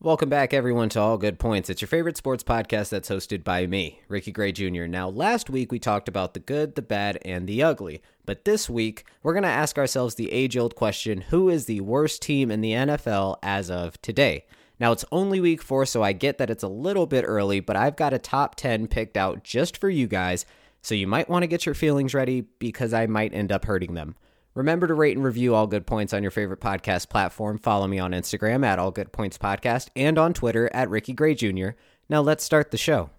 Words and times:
Welcome 0.00 0.28
back, 0.28 0.54
everyone, 0.54 0.90
to 0.90 1.00
All 1.00 1.18
Good 1.18 1.40
Points. 1.40 1.68
It's 1.68 1.80
your 1.80 1.88
favorite 1.88 2.16
sports 2.16 2.44
podcast 2.44 2.90
that's 2.90 3.08
hosted 3.08 3.42
by 3.42 3.66
me, 3.66 4.00
Ricky 4.06 4.30
Gray 4.30 4.52
Jr. 4.52 4.84
Now, 4.84 5.08
last 5.08 5.50
week 5.50 5.72
we 5.72 5.80
talked 5.80 6.06
about 6.06 6.34
the 6.34 6.40
good, 6.40 6.76
the 6.76 6.82
bad, 6.82 7.18
and 7.24 7.48
the 7.48 7.64
ugly. 7.64 8.00
But 8.24 8.44
this 8.44 8.70
week, 8.70 9.04
we're 9.24 9.32
going 9.32 9.42
to 9.42 9.48
ask 9.48 9.76
ourselves 9.76 10.14
the 10.14 10.30
age 10.30 10.56
old 10.56 10.76
question 10.76 11.22
who 11.22 11.48
is 11.48 11.64
the 11.64 11.80
worst 11.80 12.22
team 12.22 12.48
in 12.48 12.60
the 12.60 12.74
NFL 12.74 13.38
as 13.42 13.72
of 13.72 14.00
today? 14.00 14.46
Now, 14.78 14.92
it's 14.92 15.04
only 15.10 15.40
week 15.40 15.62
four, 15.62 15.84
so 15.84 16.00
I 16.00 16.12
get 16.12 16.38
that 16.38 16.48
it's 16.48 16.62
a 16.62 16.68
little 16.68 17.06
bit 17.06 17.24
early, 17.26 17.58
but 17.58 17.74
I've 17.74 17.96
got 17.96 18.14
a 18.14 18.20
top 18.20 18.54
10 18.54 18.86
picked 18.86 19.16
out 19.16 19.42
just 19.42 19.76
for 19.76 19.90
you 19.90 20.06
guys, 20.06 20.46
so 20.80 20.94
you 20.94 21.08
might 21.08 21.28
want 21.28 21.42
to 21.42 21.48
get 21.48 21.66
your 21.66 21.74
feelings 21.74 22.14
ready 22.14 22.42
because 22.60 22.94
I 22.94 23.06
might 23.06 23.34
end 23.34 23.50
up 23.50 23.64
hurting 23.64 23.94
them. 23.94 24.14
Remember 24.58 24.88
to 24.88 24.94
rate 24.94 25.16
and 25.16 25.24
review 25.24 25.54
All 25.54 25.68
Good 25.68 25.86
Points 25.86 26.12
on 26.12 26.22
your 26.22 26.32
favorite 26.32 26.58
podcast 26.58 27.10
platform. 27.10 27.58
Follow 27.58 27.86
me 27.86 28.00
on 28.00 28.10
Instagram 28.10 28.66
at 28.66 28.80
All 28.80 28.90
Good 28.90 29.12
Points 29.12 29.38
Podcast 29.38 29.88
and 29.94 30.18
on 30.18 30.34
Twitter 30.34 30.68
at 30.74 30.90
Ricky 30.90 31.12
Gray 31.12 31.36
Jr. 31.36 31.68
Now 32.08 32.22
let's 32.22 32.42
start 32.42 32.72
the 32.72 32.76
show. 32.76 33.10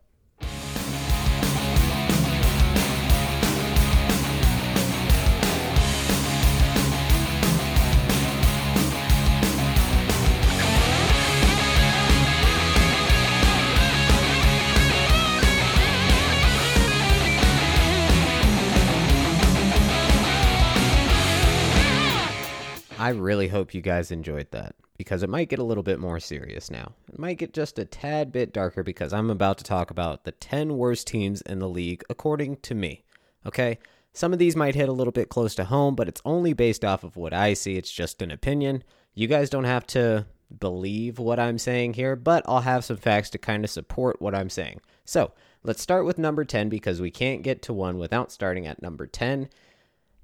I 23.09 23.13
really 23.13 23.47
hope 23.47 23.73
you 23.73 23.81
guys 23.81 24.11
enjoyed 24.11 24.51
that 24.51 24.75
because 24.95 25.23
it 25.23 25.31
might 25.31 25.49
get 25.49 25.57
a 25.57 25.63
little 25.63 25.81
bit 25.81 25.99
more 25.99 26.19
serious 26.19 26.69
now. 26.69 26.91
It 27.11 27.17
might 27.17 27.39
get 27.39 27.55
just 27.55 27.79
a 27.79 27.85
tad 27.85 28.31
bit 28.31 28.53
darker 28.53 28.83
because 28.83 29.13
I'm 29.13 29.31
about 29.31 29.57
to 29.57 29.63
talk 29.63 29.89
about 29.89 30.25
the 30.25 30.31
10 30.31 30.77
worst 30.77 31.07
teams 31.07 31.41
in 31.41 31.57
the 31.57 31.67
league 31.67 32.03
according 32.07 32.57
to 32.57 32.75
me. 32.75 33.03
Okay? 33.47 33.79
Some 34.13 34.31
of 34.31 34.37
these 34.37 34.55
might 34.55 34.75
hit 34.75 34.89
a 34.89 34.91
little 34.93 35.11
bit 35.11 35.27
close 35.27 35.55
to 35.55 35.63
home, 35.63 35.95
but 35.95 36.07
it's 36.07 36.21
only 36.23 36.53
based 36.53 36.85
off 36.85 37.03
of 37.03 37.15
what 37.15 37.33
I 37.33 37.55
see. 37.55 37.77
It's 37.77 37.91
just 37.91 38.21
an 38.21 38.29
opinion. 38.29 38.83
You 39.15 39.25
guys 39.25 39.49
don't 39.49 39.63
have 39.63 39.87
to 39.87 40.27
believe 40.59 41.17
what 41.17 41.39
I'm 41.39 41.57
saying 41.57 41.95
here, 41.95 42.15
but 42.15 42.43
I'll 42.47 42.61
have 42.61 42.85
some 42.85 42.97
facts 42.97 43.31
to 43.31 43.39
kind 43.39 43.63
of 43.63 43.71
support 43.71 44.21
what 44.21 44.35
I'm 44.35 44.51
saying. 44.51 44.81
So, 45.03 45.31
let's 45.63 45.81
start 45.81 46.05
with 46.05 46.19
number 46.19 46.45
10 46.45 46.69
because 46.69 47.01
we 47.01 47.09
can't 47.09 47.41
get 47.41 47.63
to 47.63 47.73
one 47.73 47.97
without 47.97 48.31
starting 48.31 48.67
at 48.67 48.83
number 48.83 49.07
10. 49.07 49.49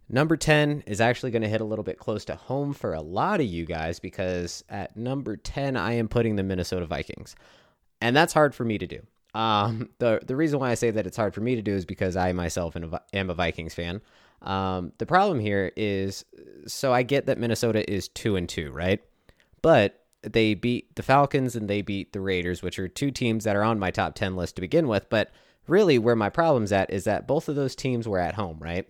Number 0.08 0.38
10 0.38 0.84
is 0.86 1.02
actually 1.02 1.32
going 1.32 1.42
to 1.42 1.48
hit 1.48 1.62
a 1.62 1.66
little 1.66 1.84
bit 1.84 1.98
close 1.98 2.26
to 2.26 2.36
home 2.36 2.74
for 2.74 2.94
a 2.94 3.02
lot 3.02 3.40
of 3.40 3.48
you 3.48 3.66
guys 3.66 4.00
because 4.00 4.64
at 4.70 4.96
number 4.96 5.36
10, 5.36 5.76
I 5.76 5.94
am 5.94 6.08
putting 6.08 6.36
the 6.36 6.44
Minnesota 6.44 6.86
Vikings. 6.86 7.36
And 8.02 8.16
that's 8.16 8.34
hard 8.34 8.54
for 8.54 8.66
me 8.66 8.78
to 8.78 8.86
do. 8.86 9.02
Um, 9.34 9.90
the, 10.00 10.22
the 10.26 10.36
reason 10.36 10.60
why 10.60 10.72
I 10.72 10.76
say 10.76 10.92
that 10.92 11.08
it's 11.08 11.18
hard 11.18 11.34
for 11.34 11.42
me 11.42 11.56
to 11.56 11.62
do 11.62 11.74
is 11.74 11.86
because 11.86 12.16
I 12.16 12.34
myself 12.34 12.76
am 12.76 13.30
a 13.30 13.34
Vikings 13.34 13.74
fan. 13.74 14.02
Um, 14.42 14.92
the 15.00 15.06
problem 15.06 15.40
here 15.40 15.72
is 15.76 16.24
so 16.68 16.94
I 16.94 17.04
get 17.04 17.26
that 17.26 17.40
Minnesota 17.40 17.90
is 17.92 18.08
2 18.10 18.36
and 18.36 18.48
2, 18.48 18.72
right? 18.72 19.02
But 19.62 20.04
they 20.22 20.54
beat 20.54 20.96
the 20.96 21.04
Falcons 21.04 21.56
and 21.56 21.68
they 21.68 21.82
beat 21.82 22.14
the 22.14 22.22
Raiders, 22.22 22.62
which 22.62 22.80
are 22.80 22.88
two 22.88 23.12
teams 23.12 23.44
that 23.44 23.56
are 23.56 23.64
on 23.64 23.80
my 23.80 23.92
top 23.92 24.16
10 24.16 24.36
list 24.36 24.56
to 24.56 24.62
begin 24.62 24.88
with. 24.88 25.10
But 25.10 25.32
really, 25.68 25.98
where 25.98 26.16
my 26.16 26.30
problem's 26.30 26.72
at 26.72 26.92
is 26.92 27.04
that 27.06 27.28
both 27.28 27.48
of 27.50 27.56
those 27.56 27.76
teams 27.76 28.08
were 28.08 28.20
at 28.20 28.36
home, 28.36 28.58
right? 28.60 28.88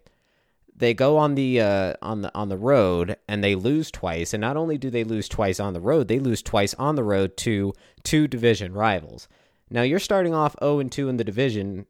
They 0.77 0.93
go 0.93 1.17
on 1.17 1.35
the 1.35 1.61
uh, 1.61 1.93
on 2.01 2.21
the 2.21 2.31
on 2.35 2.49
the 2.49 2.57
road 2.57 3.15
and 3.27 3.43
they 3.43 3.55
lose 3.55 3.89
twice. 3.91 4.33
And 4.33 4.41
not 4.41 4.57
only 4.57 4.77
do 4.77 4.89
they 4.89 5.03
lose 5.03 5.29
twice 5.29 5.59
on 5.59 5.73
the 5.73 5.79
road, 5.79 6.07
they 6.07 6.19
lose 6.19 6.41
twice 6.41 6.73
on 6.75 6.95
the 6.95 7.03
road 7.03 7.37
to 7.37 7.73
two 8.03 8.27
division 8.27 8.73
rivals. 8.73 9.27
Now 9.69 9.83
you're 9.83 9.99
starting 9.99 10.33
off 10.33 10.55
0 10.59 10.79
and 10.79 10.91
2 10.91 11.09
in 11.09 11.17
the 11.17 11.23
division, 11.23 11.85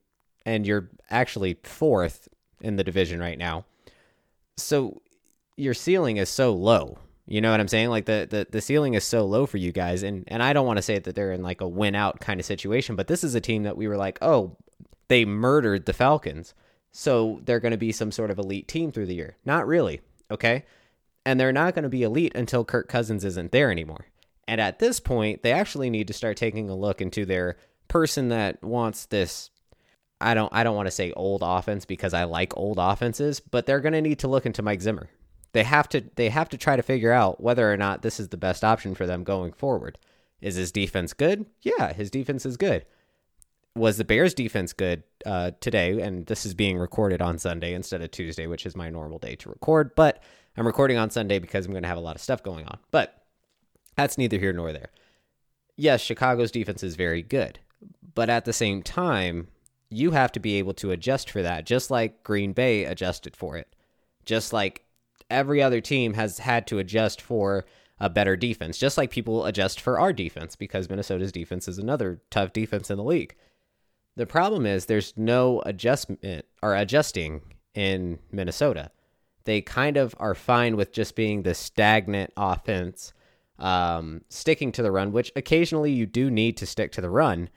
and 0.45 0.65
you're 0.65 0.89
actually 1.09 1.57
fourth 1.63 2.27
in 2.61 2.77
the 2.77 2.83
division 2.83 3.19
right 3.19 3.37
now. 3.37 3.65
So 4.57 5.01
your 5.57 5.73
ceiling 5.73 6.17
is 6.17 6.29
so 6.29 6.53
low. 6.53 6.99
You 7.27 7.41
know 7.41 7.51
what 7.51 7.59
I'm 7.59 7.67
saying? 7.67 7.89
Like 7.89 8.05
the, 8.05 8.27
the, 8.29 8.47
the 8.49 8.61
ceiling 8.61 8.93
is 8.93 9.03
so 9.03 9.25
low 9.25 9.47
for 9.47 9.57
you 9.57 9.71
guys. 9.71 10.03
And 10.03 10.23
and 10.27 10.43
I 10.43 10.53
don't 10.53 10.67
want 10.67 10.77
to 10.77 10.83
say 10.83 10.99
that 10.99 11.15
they're 11.15 11.33
in 11.33 11.41
like 11.41 11.61
a 11.61 11.67
win 11.67 11.95
out 11.95 12.19
kind 12.19 12.39
of 12.39 12.45
situation, 12.45 12.95
but 12.95 13.07
this 13.07 13.23
is 13.23 13.33
a 13.33 13.41
team 13.41 13.63
that 13.63 13.77
we 13.77 13.87
were 13.87 13.97
like, 13.97 14.19
oh, 14.21 14.55
they 15.07 15.25
murdered 15.25 15.85
the 15.85 15.93
Falcons 15.93 16.53
so 16.97 17.41
they're 17.43 17.59
going 17.59 17.73
to 17.73 17.77
be 17.77 17.91
some 17.91 18.09
sort 18.09 18.31
of 18.31 18.39
elite 18.39 18.69
team 18.69 18.89
through 18.89 19.07
the 19.07 19.15
year. 19.15 19.35
Not 19.43 19.67
really, 19.67 19.99
okay? 20.31 20.63
And 21.25 21.37
they're 21.37 21.51
not 21.51 21.75
going 21.75 21.83
to 21.83 21.89
be 21.89 22.03
elite 22.03 22.31
until 22.35 22.63
Kirk 22.63 22.87
Cousins 22.87 23.25
isn't 23.25 23.51
there 23.51 23.69
anymore. 23.69 24.05
And 24.47 24.61
at 24.61 24.79
this 24.79 25.01
point, 25.01 25.43
they 25.43 25.51
actually 25.51 25.89
need 25.89 26.07
to 26.07 26.13
start 26.13 26.37
taking 26.37 26.69
a 26.69 26.75
look 26.75 27.01
into 27.01 27.25
their 27.25 27.57
person 27.89 28.29
that 28.29 28.63
wants 28.63 29.07
this 29.07 29.49
I 30.21 30.33
don't 30.33 30.51
I 30.53 30.63
don't 30.63 30.77
want 30.77 30.87
to 30.87 30.91
say 30.91 31.11
old 31.11 31.41
offense 31.43 31.83
because 31.83 32.13
I 32.13 32.23
like 32.23 32.55
old 32.55 32.77
offenses, 32.79 33.41
but 33.41 33.65
they're 33.65 33.81
going 33.81 33.93
to 33.93 34.01
need 34.01 34.19
to 34.19 34.29
look 34.29 34.45
into 34.45 34.61
Mike 34.61 34.81
Zimmer. 34.81 35.09
They 35.51 35.63
have 35.63 35.89
to 35.89 36.01
they 36.15 36.29
have 36.29 36.47
to 36.49 36.57
try 36.57 36.77
to 36.77 36.81
figure 36.81 37.11
out 37.11 37.43
whether 37.43 37.71
or 37.71 37.75
not 37.75 38.03
this 38.03 38.21
is 38.21 38.29
the 38.29 38.37
best 38.37 38.63
option 38.63 38.95
for 38.95 39.05
them 39.05 39.25
going 39.25 39.51
forward. 39.51 39.97
Is 40.39 40.55
his 40.55 40.71
defense 40.71 41.11
good? 41.11 41.45
Yeah, 41.61 41.91
his 41.91 42.09
defense 42.09 42.45
is 42.45 42.55
good 42.55 42.85
was 43.75 43.97
the 43.97 44.05
Bears 44.05 44.33
defense 44.33 44.73
good 44.73 45.03
uh, 45.25 45.51
today? 45.59 45.99
And 46.01 46.25
this 46.25 46.45
is 46.45 46.53
being 46.53 46.77
recorded 46.77 47.21
on 47.21 47.37
Sunday 47.37 47.73
instead 47.73 48.01
of 48.01 48.11
Tuesday, 48.11 48.47
which 48.47 48.65
is 48.65 48.75
my 48.75 48.89
normal 48.89 49.19
day 49.19 49.35
to 49.35 49.49
record. 49.49 49.93
But 49.95 50.23
I'm 50.57 50.65
recording 50.65 50.97
on 50.97 51.09
Sunday 51.09 51.39
because 51.39 51.65
I'm 51.65 51.71
going 51.71 51.83
to 51.83 51.89
have 51.89 51.97
a 51.97 52.01
lot 52.01 52.15
of 52.15 52.21
stuff 52.21 52.41
going 52.41 52.65
on. 52.65 52.79
But 52.91 53.23
that's 53.95 54.17
neither 54.17 54.37
here 54.37 54.53
nor 54.53 54.71
there. 54.71 54.89
Yes, 55.75 56.01
Chicago's 56.01 56.51
defense 56.51 56.83
is 56.83 56.95
very 56.95 57.21
good. 57.21 57.59
But 58.13 58.29
at 58.29 58.45
the 58.45 58.53
same 58.53 58.81
time, 58.81 59.49
you 59.89 60.11
have 60.11 60.31
to 60.33 60.39
be 60.39 60.55
able 60.55 60.73
to 60.75 60.91
adjust 60.91 61.29
for 61.29 61.41
that, 61.41 61.65
just 61.65 61.91
like 61.91 62.23
Green 62.23 62.53
Bay 62.53 62.85
adjusted 62.85 63.35
for 63.35 63.57
it. 63.57 63.75
Just 64.25 64.53
like 64.53 64.83
every 65.29 65.61
other 65.61 65.81
team 65.81 66.13
has 66.13 66.39
had 66.39 66.65
to 66.67 66.79
adjust 66.79 67.21
for 67.21 67.65
a 67.99 68.09
better 68.09 68.35
defense, 68.35 68.77
just 68.77 68.97
like 68.97 69.09
people 69.09 69.45
adjust 69.45 69.79
for 69.79 69.99
our 69.99 70.11
defense 70.13 70.55
because 70.55 70.89
Minnesota's 70.89 71.31
defense 71.31 71.67
is 71.67 71.77
another 71.77 72.21
tough 72.29 72.53
defense 72.53 72.89
in 72.89 72.97
the 72.97 73.03
league. 73.03 73.35
The 74.15 74.25
problem 74.25 74.65
is 74.65 74.85
there's 74.85 75.13
no 75.17 75.61
adjustment 75.65 76.45
or 76.61 76.75
adjusting 76.75 77.41
in 77.73 78.19
Minnesota. 78.31 78.91
They 79.43 79.61
kind 79.61 79.97
of 79.97 80.15
are 80.17 80.35
fine 80.35 80.75
with 80.75 80.91
just 80.91 81.15
being 81.15 81.43
the 81.43 81.53
stagnant 81.53 82.31
offense, 82.35 83.13
um, 83.59 84.21
sticking 84.29 84.71
to 84.73 84.81
the 84.81 84.91
run, 84.91 85.11
which 85.11 85.31
occasionally 85.35 85.91
you 85.91 86.05
do 86.05 86.31
need 86.31 86.57
to 86.57 86.65
stick 86.65 86.91
to 86.93 87.01
the 87.01 87.09
run. 87.09 87.49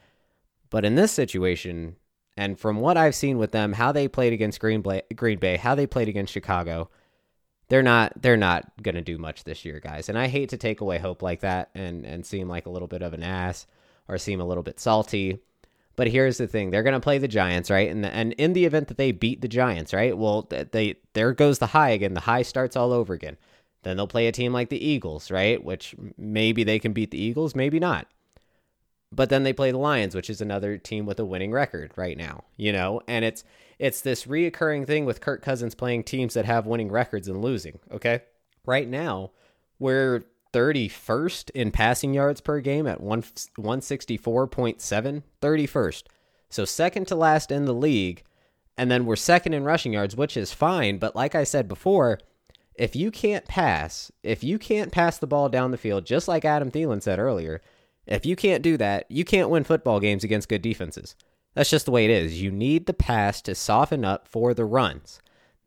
But 0.70 0.84
in 0.84 0.96
this 0.96 1.12
situation, 1.12 1.96
and 2.36 2.58
from 2.58 2.80
what 2.80 2.96
I've 2.96 3.14
seen 3.14 3.38
with 3.38 3.52
them, 3.52 3.72
how 3.72 3.90
they 3.92 4.06
played 4.06 4.32
against 4.32 4.60
Green 4.60 4.82
Bay, 4.82 5.02
Green 5.14 5.38
Bay, 5.38 5.56
how 5.56 5.74
they 5.74 5.86
played 5.86 6.08
against 6.08 6.32
Chicago, 6.32 6.90
they're 7.68 7.82
not 7.82 8.20
they're 8.20 8.36
not 8.36 8.70
gonna 8.82 9.02
do 9.02 9.18
much 9.18 9.44
this 9.44 9.64
year, 9.64 9.80
guys. 9.80 10.08
And 10.08 10.18
I 10.18 10.28
hate 10.28 10.50
to 10.50 10.56
take 10.56 10.80
away 10.80 10.98
hope 10.98 11.22
like 11.22 11.40
that 11.40 11.70
and 11.74 12.04
and 12.04 12.24
seem 12.24 12.48
like 12.48 12.66
a 12.66 12.70
little 12.70 12.88
bit 12.88 13.02
of 13.02 13.14
an 13.14 13.22
ass 13.22 13.66
or 14.08 14.18
seem 14.18 14.40
a 14.40 14.46
little 14.46 14.62
bit 14.62 14.80
salty. 14.80 15.38
But 15.98 16.06
here's 16.06 16.38
the 16.38 16.46
thing: 16.46 16.70
they're 16.70 16.84
going 16.84 16.94
to 16.94 17.00
play 17.00 17.18
the 17.18 17.26
Giants, 17.26 17.72
right? 17.72 17.90
And 17.90 18.06
and 18.06 18.32
in 18.34 18.52
the 18.52 18.64
event 18.66 18.86
that 18.86 18.98
they 18.98 19.10
beat 19.10 19.40
the 19.40 19.48
Giants, 19.48 19.92
right? 19.92 20.16
Well, 20.16 20.48
they 20.48 20.94
there 21.14 21.32
goes 21.32 21.58
the 21.58 21.66
high 21.66 21.90
again. 21.90 22.14
The 22.14 22.20
high 22.20 22.42
starts 22.42 22.76
all 22.76 22.92
over 22.92 23.14
again. 23.14 23.36
Then 23.82 23.96
they'll 23.96 24.06
play 24.06 24.28
a 24.28 24.32
team 24.32 24.52
like 24.52 24.68
the 24.68 24.82
Eagles, 24.82 25.28
right? 25.28 25.62
Which 25.62 25.96
maybe 26.16 26.62
they 26.62 26.78
can 26.78 26.92
beat 26.92 27.10
the 27.10 27.20
Eagles, 27.20 27.56
maybe 27.56 27.80
not. 27.80 28.06
But 29.10 29.28
then 29.28 29.42
they 29.42 29.52
play 29.52 29.72
the 29.72 29.78
Lions, 29.78 30.14
which 30.14 30.30
is 30.30 30.40
another 30.40 30.78
team 30.78 31.04
with 31.04 31.18
a 31.18 31.24
winning 31.24 31.50
record 31.50 31.90
right 31.96 32.16
now, 32.16 32.44
you 32.56 32.72
know? 32.72 33.00
And 33.08 33.24
it's 33.24 33.42
it's 33.80 34.00
this 34.00 34.26
reoccurring 34.26 34.86
thing 34.86 35.04
with 35.04 35.20
Kirk 35.20 35.42
Cousins 35.42 35.74
playing 35.74 36.04
teams 36.04 36.34
that 36.34 36.44
have 36.44 36.64
winning 36.64 36.92
records 36.92 37.26
and 37.26 37.42
losing, 37.42 37.80
okay? 37.90 38.22
Right 38.64 38.88
now, 38.88 39.32
we're 39.80 40.22
31st 40.52 41.50
in 41.50 41.70
passing 41.70 42.14
yards 42.14 42.40
per 42.40 42.60
game 42.60 42.86
at 42.86 43.00
1 43.00 43.22
164.7 43.22 45.22
31st 45.42 46.02
so 46.48 46.64
second 46.64 47.06
to 47.06 47.14
last 47.14 47.50
in 47.50 47.64
the 47.64 47.74
league 47.74 48.24
and 48.76 48.90
then 48.90 49.04
we're 49.04 49.16
second 49.16 49.54
in 49.54 49.64
rushing 49.64 49.92
yards 49.92 50.16
which 50.16 50.36
is 50.36 50.52
fine 50.52 50.98
but 50.98 51.14
like 51.14 51.34
i 51.34 51.44
said 51.44 51.68
before 51.68 52.18
if 52.74 52.96
you 52.96 53.10
can't 53.10 53.46
pass 53.46 54.10
if 54.22 54.42
you 54.42 54.58
can't 54.58 54.92
pass 54.92 55.18
the 55.18 55.26
ball 55.26 55.48
down 55.48 55.70
the 55.70 55.76
field 55.76 56.06
just 56.06 56.28
like 56.28 56.44
adam 56.44 56.70
Thielen 56.70 57.02
said 57.02 57.18
earlier 57.18 57.60
if 58.06 58.24
you 58.24 58.36
can't 58.36 58.62
do 58.62 58.76
that 58.76 59.04
you 59.10 59.24
can't 59.24 59.50
win 59.50 59.64
football 59.64 60.00
games 60.00 60.24
against 60.24 60.48
good 60.48 60.62
defenses. 60.62 61.14
That's 61.54 61.70
just 61.70 61.86
the 61.86 61.90
way 61.90 62.04
it 62.04 62.10
is. 62.12 62.40
You 62.40 62.52
need 62.52 62.86
the 62.86 62.94
pass 62.94 63.42
to 63.42 63.54
soften 63.54 64.04
up 64.04 64.28
for 64.28 64.54
the 64.54 64.64
runs. 64.64 65.20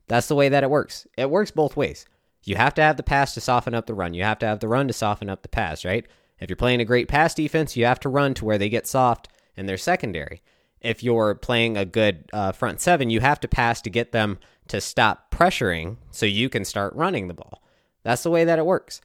That's 0.08 0.30
the 0.30 0.36
way 0.36 0.48
that 0.48 0.64
it 0.64 0.70
works. 0.70 1.06
It 1.18 1.30
works 1.30 1.52
both 1.52 1.76
ways 1.76 2.06
you 2.44 2.56
have 2.56 2.74
to 2.76 2.82
have 2.82 2.98
the 2.98 3.04
pass 3.04 3.34
to 3.34 3.42
soften 3.42 3.74
up 3.74 3.86
the 3.86 3.94
run. 3.94 4.14
You 4.14 4.24
have 4.24 4.40
to 4.40 4.46
have 4.46 4.60
the 4.60 4.68
run 4.68 4.88
to 4.88 4.94
soften 4.94 5.30
up 5.30 5.42
the 5.42 5.50
pass, 5.50 5.86
right? 5.86 6.06
If 6.40 6.50
you're 6.50 6.58
playing 6.58 6.82
a 6.82 6.86
great 6.86 7.08
pass 7.08 7.34
defense, 7.34 7.78
you 7.78 7.86
have 7.86 8.00
to 8.02 8.10
run 8.10 8.34
to 8.36 8.46
where 8.46 8.58
they 8.58 8.70
get 8.70 8.88
soft 8.88 9.28
in 9.56 9.68
their 9.68 9.78
secondary. 9.78 10.42
If 10.80 11.04
you're 11.04 11.36
playing 11.36 11.78
a 11.78 11.86
good 11.86 12.26
uh, 12.34 12.52
front 12.52 12.82
seven, 12.82 13.12
you 13.12 13.20
have 13.20 13.40
to 13.42 13.48
pass 13.48 13.82
to 13.84 13.90
get 13.92 14.12
them 14.12 14.40
to 14.68 14.82
stop 14.82 15.30
pressuring 15.30 15.98
so 16.10 16.26
you 16.26 16.50
can 16.50 16.66
start 16.66 16.96
running 16.96 17.28
the 17.28 17.36
ball. 17.36 17.62
That's 18.04 18.24
the 18.24 18.32
way 18.32 18.44
that 18.46 18.58
it 18.58 18.66
works. 18.66 19.02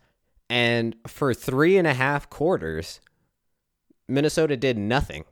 And 0.49 0.97
for 1.07 1.35
three 1.35 1.77
and 1.77 1.87
a 1.87 1.93
half 1.93 2.31
quarters, 2.31 3.01
Minnesota 4.09 4.57
did 4.57 4.79
nothing 4.79 5.25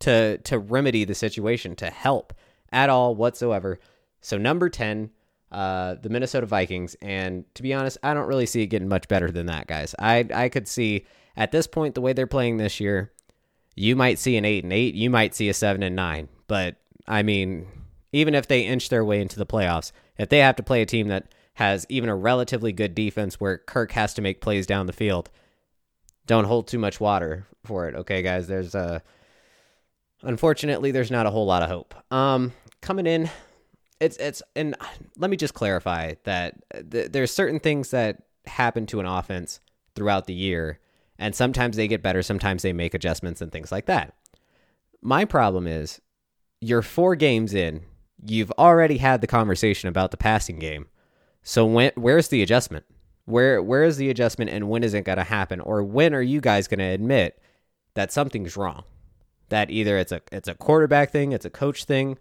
to 0.00 0.38
to 0.38 0.58
remedy 0.58 1.04
the 1.04 1.14
situation, 1.14 1.74
to 1.76 1.90
help 1.90 2.34
at 2.70 2.90
all 2.90 3.14
whatsoever. 3.14 3.78
So 4.20 4.36
number 4.36 4.68
10, 4.68 5.10
uh, 5.54 5.94
the 6.02 6.08
Minnesota 6.08 6.46
Vikings, 6.46 6.96
and 7.00 7.44
to 7.54 7.62
be 7.62 7.72
honest, 7.72 7.96
I 8.02 8.12
don't 8.12 8.26
really 8.26 8.46
see 8.46 8.62
it 8.62 8.66
getting 8.66 8.88
much 8.88 9.06
better 9.06 9.30
than 9.30 9.46
that, 9.46 9.68
guys. 9.68 9.94
I 9.98 10.26
I 10.34 10.48
could 10.48 10.66
see 10.66 11.06
at 11.36 11.52
this 11.52 11.68
point 11.68 11.94
the 11.94 12.00
way 12.00 12.12
they're 12.12 12.26
playing 12.26 12.56
this 12.56 12.80
year, 12.80 13.12
you 13.76 13.94
might 13.94 14.18
see 14.18 14.36
an 14.36 14.44
8 14.44 14.64
and 14.64 14.72
8, 14.72 14.94
you 14.94 15.10
might 15.10 15.34
see 15.34 15.48
a 15.48 15.54
7 15.54 15.82
and 15.82 15.94
9, 15.94 16.28
but 16.48 16.76
I 17.06 17.22
mean, 17.22 17.66
even 18.12 18.34
if 18.34 18.48
they 18.48 18.62
inch 18.62 18.88
their 18.88 19.04
way 19.04 19.20
into 19.20 19.38
the 19.38 19.46
playoffs, 19.46 19.92
if 20.18 20.28
they 20.28 20.38
have 20.38 20.56
to 20.56 20.62
play 20.62 20.82
a 20.82 20.86
team 20.86 21.08
that 21.08 21.32
has 21.54 21.86
even 21.88 22.08
a 22.08 22.16
relatively 22.16 22.72
good 22.72 22.94
defense 22.94 23.40
where 23.40 23.58
Kirk 23.58 23.92
has 23.92 24.12
to 24.14 24.22
make 24.22 24.40
plays 24.40 24.66
down 24.66 24.86
the 24.86 24.92
field, 24.92 25.30
don't 26.26 26.46
hold 26.46 26.66
too 26.66 26.78
much 26.78 27.00
water 27.00 27.46
for 27.64 27.88
it. 27.88 27.94
Okay, 27.94 28.22
guys, 28.22 28.48
there's 28.48 28.74
a 28.74 28.78
uh, 28.78 28.98
unfortunately 30.22 30.90
there's 30.90 31.10
not 31.10 31.26
a 31.26 31.30
whole 31.30 31.46
lot 31.46 31.62
of 31.62 31.68
hope. 31.68 31.94
Um, 32.12 32.52
coming 32.80 33.06
in, 33.06 33.30
it's 34.00 34.16
it's 34.16 34.42
and 34.56 34.76
let 35.16 35.30
me 35.30 35.36
just 35.36 35.54
clarify 35.54 36.14
that 36.24 36.56
th- 36.90 37.12
there's 37.12 37.30
certain 37.30 37.60
things 37.60 37.90
that 37.90 38.22
happen 38.46 38.86
to 38.86 39.00
an 39.00 39.06
offense 39.06 39.60
throughout 39.94 40.26
the 40.26 40.34
year, 40.34 40.80
and 41.18 41.34
sometimes 41.34 41.76
they 41.76 41.88
get 41.88 42.02
better, 42.02 42.22
sometimes 42.22 42.62
they 42.62 42.72
make 42.72 42.94
adjustments 42.94 43.40
and 43.40 43.52
things 43.52 43.70
like 43.70 43.86
that. 43.86 44.14
My 45.00 45.24
problem 45.24 45.66
is 45.66 46.00
you're 46.60 46.82
four 46.82 47.14
games 47.14 47.54
in, 47.54 47.82
you've 48.24 48.50
already 48.52 48.98
had 48.98 49.20
the 49.20 49.26
conversation 49.26 49.88
about 49.88 50.10
the 50.10 50.16
passing 50.16 50.58
game. 50.58 50.86
So 51.42 51.64
when 51.66 51.92
where's 51.94 52.28
the 52.28 52.42
adjustment? 52.42 52.84
Where 53.26 53.62
where 53.62 53.84
is 53.84 53.96
the 53.96 54.10
adjustment 54.10 54.50
and 54.50 54.68
when 54.68 54.82
is 54.82 54.94
it 54.94 55.04
going 55.04 55.18
to 55.18 55.24
happen 55.24 55.60
or 55.60 55.82
when 55.82 56.14
are 56.14 56.22
you 56.22 56.40
guys 56.40 56.68
going 56.68 56.78
to 56.78 56.84
admit 56.84 57.40
that 57.94 58.12
something's 58.12 58.56
wrong? 58.56 58.84
That 59.50 59.70
either 59.70 59.98
it's 59.98 60.12
a 60.12 60.20
it's 60.32 60.48
a 60.48 60.54
quarterback 60.54 61.10
thing, 61.10 61.32
it's 61.32 61.44
a 61.44 61.50
coach 61.50 61.84
thing, 61.84 62.18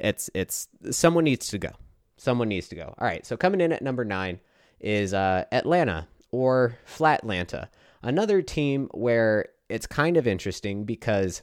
it's 0.00 0.30
it's 0.34 0.68
someone 0.90 1.24
needs 1.24 1.48
to 1.48 1.58
go. 1.58 1.70
Someone 2.16 2.48
needs 2.48 2.68
to 2.68 2.76
go. 2.76 2.94
All 2.98 3.06
right, 3.06 3.24
so 3.24 3.36
coming 3.36 3.60
in 3.60 3.72
at 3.72 3.82
number 3.82 4.04
9 4.04 4.40
is 4.80 5.14
uh, 5.14 5.44
Atlanta 5.52 6.06
or 6.30 6.76
Flatlanta. 6.86 7.68
Another 8.02 8.42
team 8.42 8.88
where 8.92 9.46
it's 9.68 9.86
kind 9.86 10.16
of 10.16 10.26
interesting 10.26 10.84
because 10.84 11.42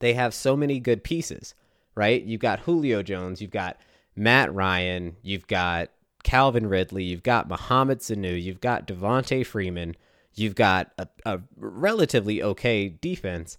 they 0.00 0.14
have 0.14 0.34
so 0.34 0.56
many 0.56 0.78
good 0.80 1.04
pieces, 1.04 1.54
right? 1.94 2.22
You've 2.22 2.40
got 2.40 2.60
Julio 2.60 3.02
Jones, 3.02 3.40
you've 3.40 3.50
got 3.50 3.78
Matt 4.16 4.54
Ryan, 4.54 5.16
you've 5.22 5.46
got 5.46 5.90
Calvin 6.22 6.66
Ridley, 6.66 7.04
you've 7.04 7.22
got 7.22 7.48
Mohamed 7.48 8.00
Sanu, 8.00 8.40
you've 8.40 8.60
got 8.60 8.86
Devonta 8.86 9.44
Freeman, 9.44 9.96
you've 10.34 10.54
got 10.54 10.92
a, 10.98 11.08
a 11.26 11.40
relatively 11.56 12.42
okay 12.42 12.88
defense, 12.88 13.58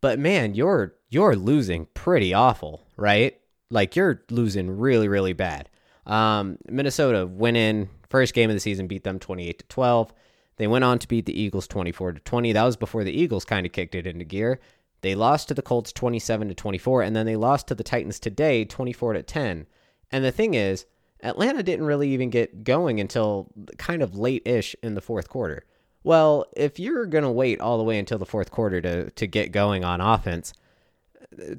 but 0.00 0.18
man, 0.18 0.54
you're 0.54 0.94
you're 1.10 1.36
losing 1.36 1.86
pretty 1.94 2.34
awful, 2.34 2.86
right? 2.96 3.38
Like 3.72 3.96
you're 3.96 4.22
losing 4.30 4.78
really 4.78 5.08
really 5.08 5.32
bad. 5.32 5.68
Um, 6.06 6.58
Minnesota 6.68 7.26
went 7.26 7.56
in 7.56 7.88
first 8.10 8.34
game 8.34 8.50
of 8.50 8.54
the 8.54 8.60
season, 8.60 8.86
beat 8.86 9.02
them 9.02 9.18
twenty 9.18 9.48
eight 9.48 9.58
to 9.60 9.66
twelve. 9.66 10.12
They 10.56 10.66
went 10.66 10.84
on 10.84 10.98
to 10.98 11.08
beat 11.08 11.26
the 11.26 11.40
Eagles 11.40 11.66
twenty 11.66 11.90
four 11.90 12.12
to 12.12 12.20
twenty. 12.20 12.52
That 12.52 12.64
was 12.64 12.76
before 12.76 13.02
the 13.02 13.12
Eagles 13.12 13.44
kind 13.44 13.66
of 13.66 13.72
kicked 13.72 13.94
it 13.94 14.06
into 14.06 14.24
gear. 14.24 14.60
They 15.00 15.14
lost 15.14 15.48
to 15.48 15.54
the 15.54 15.62
Colts 15.62 15.92
twenty 15.92 16.18
seven 16.18 16.48
to 16.48 16.54
twenty 16.54 16.78
four, 16.78 17.02
and 17.02 17.16
then 17.16 17.26
they 17.26 17.36
lost 17.36 17.66
to 17.68 17.74
the 17.74 17.82
Titans 17.82 18.20
today 18.20 18.64
twenty 18.64 18.92
four 18.92 19.14
to 19.14 19.22
ten. 19.22 19.66
And 20.10 20.22
the 20.22 20.30
thing 20.30 20.54
is, 20.54 20.84
Atlanta 21.22 21.62
didn't 21.62 21.86
really 21.86 22.10
even 22.10 22.28
get 22.28 22.64
going 22.64 23.00
until 23.00 23.50
kind 23.78 24.02
of 24.02 24.14
late 24.14 24.42
ish 24.44 24.76
in 24.82 24.94
the 24.94 25.00
fourth 25.00 25.28
quarter. 25.28 25.64
Well, 26.04 26.46
if 26.56 26.78
you're 26.78 27.06
going 27.06 27.24
to 27.24 27.30
wait 27.30 27.60
all 27.60 27.78
the 27.78 27.84
way 27.84 27.98
until 27.98 28.18
the 28.18 28.26
fourth 28.26 28.50
quarter 28.50 28.80
to, 28.80 29.10
to 29.10 29.26
get 29.26 29.52
going 29.52 29.84
on 29.84 30.00
offense, 30.00 30.52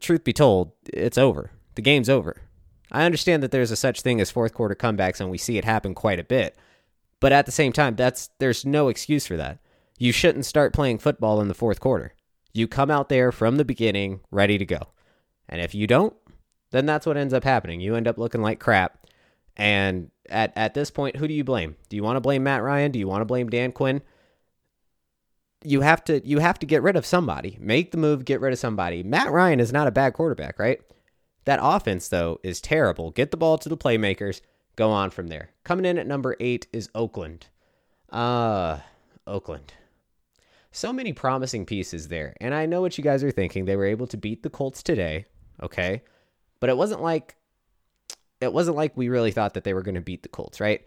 truth 0.01 0.25
be 0.25 0.33
told, 0.33 0.73
it's 0.91 1.17
over. 1.17 1.51
The 1.75 1.81
game's 1.81 2.09
over. 2.09 2.37
I 2.91 3.05
understand 3.05 3.41
that 3.43 3.51
there's 3.51 3.71
a 3.71 3.75
such 3.75 4.01
thing 4.01 4.21
as 4.21 4.31
fourth 4.31 4.53
quarter 4.53 4.75
comebacks 4.75 5.19
and 5.19 5.29
we 5.29 5.37
see 5.37 5.57
it 5.57 5.65
happen 5.65 5.95
quite 5.95 6.19
a 6.19 6.23
bit. 6.23 6.55
But 7.19 7.31
at 7.31 7.45
the 7.45 7.51
same 7.51 7.73
time, 7.73 7.95
that's 7.95 8.29
there's 8.39 8.65
no 8.65 8.89
excuse 8.89 9.25
for 9.25 9.37
that. 9.37 9.59
You 9.97 10.11
shouldn't 10.11 10.45
start 10.45 10.73
playing 10.73 10.99
football 10.99 11.41
in 11.41 11.47
the 11.47 11.53
fourth 11.53 11.79
quarter. 11.79 12.13
You 12.53 12.67
come 12.67 12.91
out 12.91 13.09
there 13.09 13.31
from 13.31 13.55
the 13.55 13.65
beginning 13.65 14.19
ready 14.29 14.57
to 14.57 14.65
go. 14.65 14.89
And 15.49 15.61
if 15.61 15.73
you 15.73 15.87
don't, 15.87 16.13
then 16.71 16.85
that's 16.85 17.05
what 17.05 17.17
ends 17.17 17.33
up 17.33 17.43
happening. 17.43 17.81
You 17.81 17.95
end 17.95 18.07
up 18.07 18.17
looking 18.17 18.41
like 18.41 18.59
crap 18.59 19.03
and 19.55 20.09
at 20.29 20.53
at 20.55 20.73
this 20.73 20.89
point, 20.89 21.17
who 21.17 21.27
do 21.27 21.33
you 21.33 21.43
blame? 21.43 21.75
Do 21.89 21.95
you 21.95 22.03
want 22.03 22.15
to 22.15 22.21
blame 22.21 22.43
Matt 22.43 22.63
Ryan? 22.63 22.91
Do 22.91 22.99
you 22.99 23.07
want 23.07 23.21
to 23.21 23.25
blame 23.25 23.49
Dan 23.49 23.71
Quinn? 23.71 24.01
You 25.63 25.81
have 25.81 26.03
to 26.05 26.25
you 26.27 26.39
have 26.39 26.59
to 26.59 26.65
get 26.65 26.81
rid 26.81 26.95
of 26.95 27.05
somebody. 27.05 27.57
Make 27.59 27.91
the 27.91 27.97
move, 27.97 28.25
get 28.25 28.41
rid 28.41 28.53
of 28.53 28.59
somebody. 28.59 29.03
Matt 29.03 29.31
Ryan 29.31 29.59
is 29.59 29.71
not 29.71 29.87
a 29.87 29.91
bad 29.91 30.13
quarterback, 30.13 30.59
right? 30.59 30.81
That 31.45 31.59
offense 31.61 32.07
though 32.07 32.39
is 32.43 32.61
terrible. 32.61 33.11
Get 33.11 33.31
the 33.31 33.37
ball 33.37 33.57
to 33.57 33.69
the 33.69 33.77
playmakers, 33.77 34.41
go 34.75 34.91
on 34.91 35.09
from 35.09 35.27
there. 35.27 35.49
Coming 35.63 35.85
in 35.85 35.97
at 35.97 36.07
number 36.07 36.35
8 36.39 36.67
is 36.73 36.89
Oakland. 36.95 37.47
Uh 38.11 38.79
Oakland. 39.27 39.73
So 40.71 40.91
many 40.91 41.13
promising 41.13 41.65
pieces 41.65 42.07
there. 42.07 42.35
And 42.41 42.53
I 42.53 42.65
know 42.65 42.81
what 42.81 42.97
you 42.97 43.03
guys 43.03 43.23
are 43.23 43.31
thinking. 43.31 43.65
They 43.65 43.75
were 43.75 43.85
able 43.85 44.07
to 44.07 44.17
beat 44.17 44.41
the 44.41 44.49
Colts 44.49 44.81
today, 44.81 45.25
okay? 45.61 46.01
But 46.59 46.69
it 46.69 46.77
wasn't 46.77 47.01
like 47.01 47.35
it 48.41 48.51
wasn't 48.51 48.77
like 48.77 48.97
we 48.97 49.09
really 49.09 49.31
thought 49.31 49.53
that 49.53 49.63
they 49.63 49.73
were 49.73 49.83
going 49.83 49.95
to 49.95 50.01
beat 50.01 50.23
the 50.23 50.29
Colts, 50.29 50.59
right? 50.59 50.85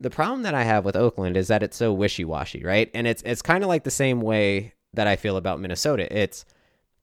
The 0.00 0.10
problem 0.10 0.42
that 0.42 0.54
I 0.54 0.64
have 0.64 0.84
with 0.84 0.96
Oakland 0.96 1.36
is 1.36 1.48
that 1.48 1.62
it's 1.62 1.76
so 1.76 1.92
wishy-washy, 1.92 2.64
right? 2.64 2.90
And 2.94 3.06
it's 3.06 3.22
it's 3.22 3.42
kind 3.42 3.62
of 3.62 3.68
like 3.68 3.84
the 3.84 3.90
same 3.90 4.20
way 4.20 4.72
that 4.94 5.06
I 5.06 5.16
feel 5.16 5.36
about 5.36 5.60
Minnesota. 5.60 6.06
It's 6.16 6.44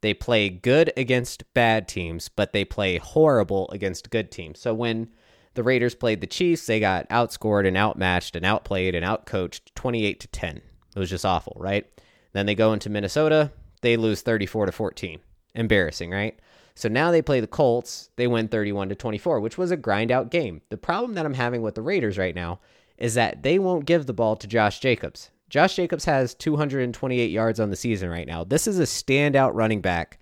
they 0.01 0.13
play 0.13 0.50
good 0.50 0.92
against 0.96 1.51
bad 1.54 1.88
teams, 1.88 2.30
but 2.30 2.54
they 2.54 2.66
play 2.66 2.98
horrible 2.98 3.69
against 3.72 4.10
good 4.10 4.31
teams. 4.31 4.60
So 4.60 4.74
when 4.74 5.10
the 5.56 5.63
Raiders 5.63 5.96
played 5.96 6.22
the 6.22 6.28
Chiefs, 6.28 6.66
they 6.66 6.80
got 6.80 7.10
outscored 7.10 7.68
and 7.68 7.75
outmatched 7.75 8.36
and 8.36 8.46
outplayed 8.46 8.96
and 8.96 9.06
outcoached 9.06 9.62
28 9.75 10.19
to 10.19 10.28
10. 10.28 10.62
It 10.96 11.00
was 11.00 11.10
just 11.10 11.25
awful, 11.25 11.57
right? 11.60 11.86
Then 12.34 12.46
they 12.46 12.56
go 12.56 12.74
into 12.74 12.90
Minnesota, 12.90 13.51
they 13.81 13.98
lose 13.98 14.22
34 14.22 14.68
to 14.68 14.72
14. 14.72 15.19
Embarrassing, 15.56 16.12
right? 16.12 16.40
So 16.75 16.88
now 16.88 17.12
they 17.12 17.22
play 17.22 17.42
the 17.42 17.48
Colts. 17.48 18.10
They 18.16 18.28
win 18.28 18.48
31 18.48 18.90
to 18.90 18.96
24, 18.96 19.42
which 19.42 19.57
was 19.57 19.72
a 19.72 19.78
grind 19.78 20.12
out 20.12 20.31
game. 20.31 20.62
The 20.69 20.78
problem 20.78 21.16
that 21.16 21.25
I'm 21.25 21.34
having 21.34 21.62
with 21.62 21.75
the 21.75 21.81
Raiders 21.81 22.18
right 22.18 22.36
now 22.36 22.60
is 22.98 23.16
that 23.16 23.44
they 23.44 23.60
won't 23.60 23.86
give 23.86 24.06
the 24.06 24.13
ball 24.13 24.36
to 24.38 24.48
Josh 24.48 24.80
Jacobs. 24.80 25.31
Josh 25.50 25.75
Jacobs 25.75 26.06
has 26.06 26.36
228 26.36 27.31
yards 27.31 27.60
on 27.60 27.72
the 27.72 27.75
season 27.75 28.10
right 28.10 28.28
now. 28.28 28.44
This 28.44 28.68
is 28.68 28.80
a 28.80 28.84
standout 28.84 29.51
running 29.56 29.81
back 29.81 30.20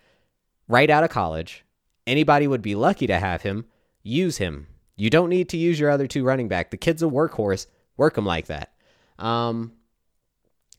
right 0.67 0.89
out 0.89 1.03
of 1.03 1.10
college. 1.10 1.65
Anybody 2.05 2.48
would 2.48 2.62
be 2.62 2.75
lucky 2.75 3.07
to 3.07 3.19
have 3.19 3.41
him. 3.41 3.65
Use 4.03 4.38
him. 4.38 4.67
You 4.96 5.10
don't 5.10 5.29
need 5.29 5.50
to 5.50 5.57
use 5.57 5.79
your 5.79 5.89
other 5.89 6.07
two 6.07 6.24
running 6.24 6.48
back. 6.48 6.72
The 6.72 6.77
kid's 6.77 7.03
a 7.03 7.07
workhorse. 7.07 7.67
Work 7.98 8.17
him 8.17 8.25
like 8.25 8.48
that. 8.48 8.74
Um, 9.19 9.74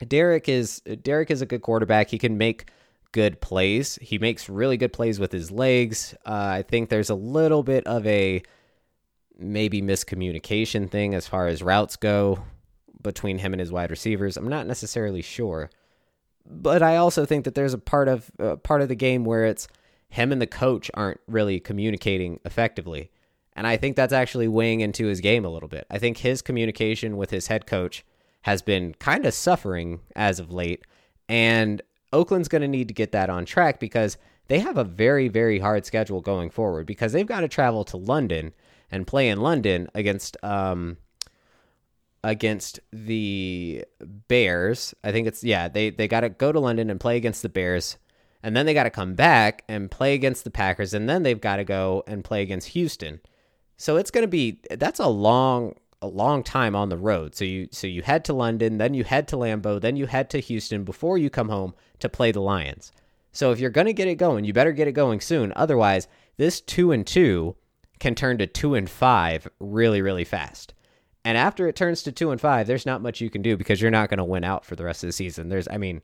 Derek 0.07 0.49
is 0.49 0.81
Derek 0.81 1.31
is 1.31 1.43
a 1.43 1.47
good 1.47 1.62
quarterback. 1.62 2.09
He 2.09 2.19
can 2.19 2.38
make 2.38 2.71
good 3.12 3.40
plays. 3.40 3.99
He 4.00 4.19
makes 4.19 4.49
really 4.49 4.76
good 4.76 4.93
plays 4.93 5.21
with 5.21 5.33
his 5.33 5.50
legs. 5.50 6.14
Uh, 6.25 6.49
I 6.52 6.62
think 6.62 6.88
there's 6.88 7.11
a 7.11 7.14
little 7.14 7.62
bit 7.62 7.87
of 7.87 8.07
a 8.07 8.43
maybe 9.38 9.83
miscommunication 9.83 10.90
thing 10.90 11.14
as 11.14 11.28
far 11.28 11.47
as 11.49 11.62
routes 11.62 11.97
go 11.97 12.43
between 13.02 13.38
him 13.38 13.52
and 13.52 13.61
his 13.61 13.73
wide 13.73 13.90
receivers. 13.90 14.37
I'm 14.37 14.49
not 14.49 14.67
necessarily 14.67 15.23
sure, 15.23 15.71
but 16.45 16.83
I 16.83 16.97
also 16.97 17.25
think 17.25 17.45
that 17.45 17.55
there's 17.55 17.75
a 17.75 17.78
part 17.78 18.09
of 18.09 18.31
uh, 18.38 18.57
part 18.57 18.83
of 18.83 18.88
the 18.88 18.95
game 18.95 19.25
where 19.25 19.45
it's 19.45 19.69
him 20.09 20.33
and 20.33 20.40
the 20.40 20.47
coach 20.47 20.90
aren't 20.95 21.21
really 21.26 21.61
communicating 21.61 22.40
effectively. 22.45 23.11
And 23.55 23.67
I 23.67 23.76
think 23.76 23.97
that's 23.97 24.12
actually 24.12 24.49
weighing 24.49 24.81
into 24.81 25.07
his 25.07 25.21
game 25.21 25.45
a 25.45 25.50
little 25.50 25.69
bit. 25.69 25.87
I 25.90 25.99
think 25.99 26.19
his 26.19 26.43
communication 26.43 27.17
with 27.17 27.31
his 27.31 27.49
head 27.49 27.67
coach 27.67 28.05
has 28.43 28.62
been 28.62 28.95
kind 28.95 29.26
of 29.26 29.35
suffering 29.35 30.00
as 30.14 30.38
of 30.38 30.52
late. 30.52 30.85
And 31.28 31.83
Oakland's 32.12 32.49
going 32.49 32.62
to 32.62 32.69
need 32.69 32.88
to 32.88 32.95
get 32.95 33.12
that 33.12 33.28
on 33.28 33.45
track 33.45 33.81
because 33.81 34.17
they 34.47 34.61
have 34.61 34.78
a 34.78 34.85
very, 34.85 35.28
very 35.28 35.59
hard 35.59 35.85
schedule 35.85 36.21
going 36.21 36.50
forward 36.50 36.87
because 36.87 37.12
they've 37.12 37.26
got 37.26 37.40
to 37.40 37.49
travel 37.49 37.85
to 37.85 37.97
London 37.97 38.55
and 38.90 39.07
play 39.07 39.28
in 39.28 39.40
London 39.40 39.88
against 39.95 40.37
um, 40.43 40.97
against 42.25 42.80
the 42.92 43.84
Bears. 44.28 44.94
I 45.04 45.12
think 45.12 45.26
it's 45.26 45.44
yeah, 45.44 45.68
they 45.68 45.90
they 45.90 46.08
got 46.08 46.20
to 46.20 46.28
go 46.28 46.52
to 46.52 46.60
London 46.60 46.90
and 46.90 47.00
play 47.00 47.16
against 47.16 47.42
the 47.42 47.48
Bears. 47.48 47.96
And 48.42 48.56
then 48.56 48.66
they 48.66 48.75
got 48.75 48.84
to 48.84 48.90
come 48.90 49.14
back 49.14 49.64
and 49.68 49.90
play 49.90 50.14
against 50.14 50.44
the 50.44 50.50
Packers 50.50 50.94
and 50.94 51.08
then 51.08 51.25
they've 51.25 51.40
got 51.40 51.56
to 51.56 51.64
go 51.64 52.04
and 52.06 52.25
play 52.25 52.42
against 52.42 52.68
Houston. 52.68 53.20
So 53.76 53.96
it's 53.96 54.12
going 54.12 54.22
to 54.22 54.28
be 54.28 54.60
that's 54.70 55.00
a 55.00 55.08
long 55.08 55.75
a 56.00 56.06
long 56.06 56.42
time 56.42 56.76
on 56.76 56.88
the 56.88 56.96
road. 56.96 57.34
So 57.34 57.44
you 57.44 57.68
so 57.72 57.87
you 57.87 58.02
head 58.02 58.25
to 58.26 58.32
London, 58.32 58.78
then 58.78 58.94
you 58.94 59.04
head 59.04 59.28
to 59.28 59.37
Lambeau, 59.37 59.80
then 59.80 59.96
you 59.96 60.06
head 60.06 60.30
to 60.30 60.40
Houston 60.40 60.84
before 60.84 61.18
you 61.18 61.30
come 61.30 61.48
home 61.48 61.75
to 61.98 62.08
play 62.08 62.32
the 62.32 62.40
Lions. 62.40 62.92
So 63.32 63.52
if 63.52 63.60
you're 63.60 63.70
going 63.70 63.87
to 63.87 63.92
get 63.92 64.08
it 64.08 64.16
going, 64.16 64.44
you 64.44 64.52
better 64.52 64.72
get 64.72 64.88
it 64.88 64.92
going 64.92 65.20
soon. 65.20 65.52
Otherwise, 65.54 66.08
this 66.38 66.60
2 66.60 66.92
and 66.92 67.06
2 67.06 67.54
can 68.00 68.14
turn 68.14 68.38
to 68.38 68.46
2 68.46 68.75
and 68.75 68.88
5 68.88 69.48
really 69.60 70.00
really 70.00 70.25
fast. 70.25 70.75
And 71.25 71.37
after 71.37 71.68
it 71.68 71.76
turns 71.76 72.02
to 72.04 72.12
2 72.12 72.30
and 72.30 72.40
5, 72.40 72.66
there's 72.66 72.87
not 72.87 73.02
much 73.02 73.20
you 73.20 73.30
can 73.30 73.42
do 73.42 73.56
because 73.56 73.80
you're 73.80 73.90
not 73.90 74.08
going 74.08 74.18
to 74.18 74.25
win 74.25 74.44
out 74.44 74.64
for 74.64 74.76
the 74.76 74.84
rest 74.84 75.02
of 75.02 75.08
the 75.08 75.12
season. 75.12 75.48
There's 75.48 75.68
I 75.68 75.76
mean, 75.76 76.02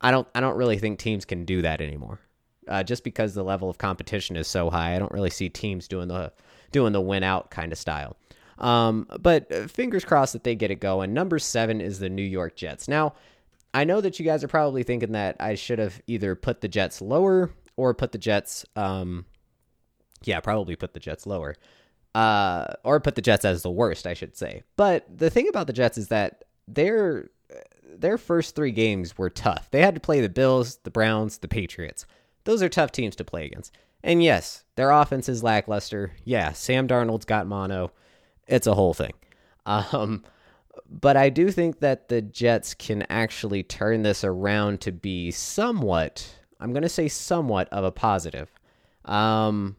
I 0.00 0.10
don't 0.10 0.26
I 0.34 0.40
don't 0.40 0.56
really 0.56 0.78
think 0.78 0.98
teams 0.98 1.24
can 1.24 1.44
do 1.44 1.62
that 1.62 1.80
anymore. 1.80 2.20
Uh, 2.66 2.82
just 2.82 3.04
because 3.04 3.34
the 3.34 3.44
level 3.44 3.68
of 3.68 3.76
competition 3.76 4.36
is 4.36 4.48
so 4.48 4.70
high, 4.70 4.96
I 4.96 4.98
don't 4.98 5.12
really 5.12 5.30
see 5.30 5.48
teams 5.48 5.86
doing 5.86 6.08
the 6.08 6.32
doing 6.72 6.92
the 6.92 7.00
win 7.00 7.22
out 7.22 7.50
kind 7.50 7.72
of 7.72 7.78
style. 7.78 8.16
Um, 8.58 9.06
but 9.20 9.50
uh, 9.52 9.66
fingers 9.66 10.04
crossed 10.04 10.32
that 10.32 10.44
they 10.44 10.54
get 10.54 10.70
it 10.70 10.80
going. 10.80 11.12
Number 11.12 11.38
seven 11.38 11.80
is 11.80 11.98
the 11.98 12.08
New 12.08 12.22
York 12.22 12.56
Jets. 12.56 12.88
Now, 12.88 13.14
I 13.72 13.84
know 13.84 14.00
that 14.00 14.18
you 14.18 14.24
guys 14.24 14.44
are 14.44 14.48
probably 14.48 14.82
thinking 14.82 15.12
that 15.12 15.36
I 15.40 15.56
should 15.56 15.78
have 15.78 16.00
either 16.06 16.34
put 16.34 16.60
the 16.60 16.68
Jets 16.68 17.00
lower 17.00 17.50
or 17.76 17.92
put 17.94 18.12
the 18.12 18.18
Jets, 18.18 18.64
um, 18.76 19.26
yeah, 20.22 20.40
probably 20.40 20.76
put 20.76 20.94
the 20.94 21.00
Jets 21.00 21.26
lower, 21.26 21.56
uh, 22.14 22.66
or 22.84 23.00
put 23.00 23.14
the 23.14 23.22
Jets 23.22 23.44
as 23.44 23.62
the 23.62 23.70
worst, 23.70 24.06
I 24.06 24.14
should 24.14 24.36
say. 24.36 24.62
But 24.76 25.06
the 25.16 25.30
thing 25.30 25.48
about 25.48 25.66
the 25.66 25.72
Jets 25.72 25.98
is 25.98 26.08
that 26.08 26.44
their 26.68 27.30
their 27.96 28.18
first 28.18 28.56
three 28.56 28.72
games 28.72 29.16
were 29.16 29.30
tough. 29.30 29.70
They 29.70 29.80
had 29.80 29.94
to 29.94 30.00
play 30.00 30.20
the 30.20 30.28
Bills, 30.28 30.78
the 30.82 30.90
Browns, 30.90 31.38
the 31.38 31.48
Patriots. 31.48 32.06
Those 32.44 32.62
are 32.62 32.68
tough 32.68 32.92
teams 32.92 33.16
to 33.16 33.24
play 33.24 33.46
against. 33.46 33.72
And 34.02 34.22
yes, 34.22 34.64
their 34.76 34.90
offense 34.90 35.28
is 35.28 35.42
lackluster. 35.42 36.12
Yeah, 36.24 36.52
Sam 36.52 36.86
Darnold's 36.86 37.24
got 37.24 37.46
mono. 37.46 37.92
It's 38.46 38.66
a 38.66 38.74
whole 38.74 38.94
thing. 38.94 39.14
Um, 39.64 40.24
but 40.90 41.16
I 41.16 41.30
do 41.30 41.50
think 41.50 41.80
that 41.80 42.08
the 42.08 42.20
Jets 42.20 42.74
can 42.74 43.06
actually 43.08 43.62
turn 43.62 44.02
this 44.02 44.24
around 44.24 44.80
to 44.82 44.92
be 44.92 45.30
somewhat, 45.30 46.28
I'm 46.60 46.72
going 46.72 46.82
to 46.82 46.88
say 46.88 47.08
somewhat 47.08 47.68
of 47.70 47.84
a 47.84 47.90
positive. 47.90 48.50
Um, 49.04 49.76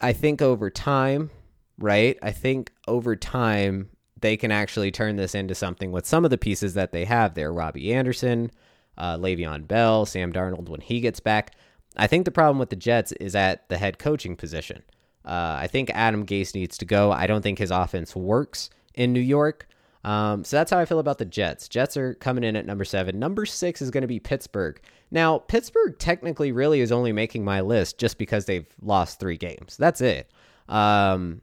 I 0.00 0.12
think 0.12 0.42
over 0.42 0.70
time, 0.70 1.30
right? 1.78 2.18
I 2.22 2.30
think 2.30 2.72
over 2.86 3.16
time, 3.16 3.90
they 4.20 4.36
can 4.36 4.50
actually 4.50 4.90
turn 4.90 5.16
this 5.16 5.34
into 5.34 5.54
something 5.54 5.92
with 5.92 6.06
some 6.06 6.24
of 6.24 6.30
the 6.30 6.38
pieces 6.38 6.74
that 6.74 6.92
they 6.92 7.04
have 7.04 7.34
there. 7.34 7.52
Robbie 7.52 7.92
Anderson, 7.92 8.50
uh, 8.96 9.16
Le'Veon 9.16 9.68
Bell, 9.68 10.06
Sam 10.06 10.32
Darnold 10.32 10.68
when 10.68 10.80
he 10.80 11.00
gets 11.00 11.20
back. 11.20 11.54
I 11.96 12.06
think 12.06 12.24
the 12.24 12.30
problem 12.30 12.58
with 12.58 12.70
the 12.70 12.76
Jets 12.76 13.12
is 13.12 13.34
at 13.34 13.68
the 13.68 13.76
head 13.76 13.98
coaching 13.98 14.36
position. 14.36 14.82
Uh, 15.24 15.56
I 15.60 15.66
think 15.66 15.90
Adam 15.90 16.26
Gase 16.26 16.54
needs 16.54 16.76
to 16.78 16.84
go. 16.84 17.12
I 17.12 17.26
don't 17.26 17.42
think 17.42 17.58
his 17.58 17.70
offense 17.70 18.16
works 18.16 18.70
in 18.94 19.12
New 19.12 19.20
York. 19.20 19.68
Um, 20.04 20.44
so 20.44 20.56
that's 20.56 20.70
how 20.70 20.78
I 20.78 20.84
feel 20.84 20.98
about 20.98 21.18
the 21.18 21.24
Jets. 21.24 21.66
Jets 21.66 21.96
are 21.96 22.14
coming 22.14 22.44
in 22.44 22.56
at 22.56 22.66
number 22.66 22.84
seven. 22.84 23.18
Number 23.18 23.46
six 23.46 23.80
is 23.80 23.90
going 23.90 24.02
to 24.02 24.08
be 24.08 24.20
Pittsburgh. 24.20 24.78
Now, 25.10 25.38
Pittsburgh 25.38 25.98
technically 25.98 26.52
really 26.52 26.80
is 26.80 26.92
only 26.92 27.12
making 27.12 27.44
my 27.44 27.62
list 27.62 27.98
just 27.98 28.18
because 28.18 28.44
they've 28.44 28.66
lost 28.82 29.18
three 29.18 29.38
games. 29.38 29.76
That's 29.78 30.00
it. 30.02 30.30
Um, 30.68 31.40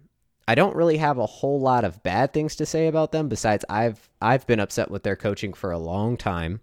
I 0.47 0.55
don't 0.55 0.75
really 0.75 0.97
have 0.97 1.17
a 1.17 1.25
whole 1.25 1.59
lot 1.59 1.85
of 1.85 2.03
bad 2.03 2.33
things 2.33 2.55
to 2.57 2.65
say 2.65 2.87
about 2.87 3.11
them. 3.11 3.29
Besides, 3.29 3.65
I've 3.69 4.09
I've 4.21 4.45
been 4.47 4.59
upset 4.59 4.91
with 4.91 5.03
their 5.03 5.15
coaching 5.15 5.53
for 5.53 5.71
a 5.71 5.77
long 5.79 6.17
time. 6.17 6.59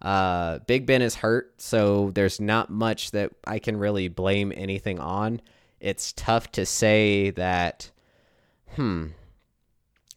Uh, 0.00 0.60
Big 0.60 0.86
Ben 0.86 1.02
is 1.02 1.16
hurt, 1.16 1.52
so 1.60 2.10
there's 2.14 2.40
not 2.40 2.70
much 2.70 3.10
that 3.10 3.32
I 3.44 3.58
can 3.58 3.76
really 3.76 4.08
blame 4.08 4.52
anything 4.56 5.00
on. 5.00 5.40
It's 5.80 6.12
tough 6.12 6.50
to 6.52 6.64
say 6.64 7.30
that. 7.30 7.90
Hmm. 8.76 9.08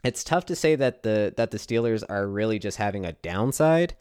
It's 0.03 0.23
tough 0.23 0.45
to 0.47 0.55
say 0.55 0.75
that 0.75 1.03
the 1.03 1.33
that 1.37 1.51
the 1.51 1.57
Steelers 1.57 2.03
are 2.09 2.27
really 2.27 2.59
just 2.59 2.77
having 2.77 3.05
a 3.05 3.13
downside. 3.13 3.95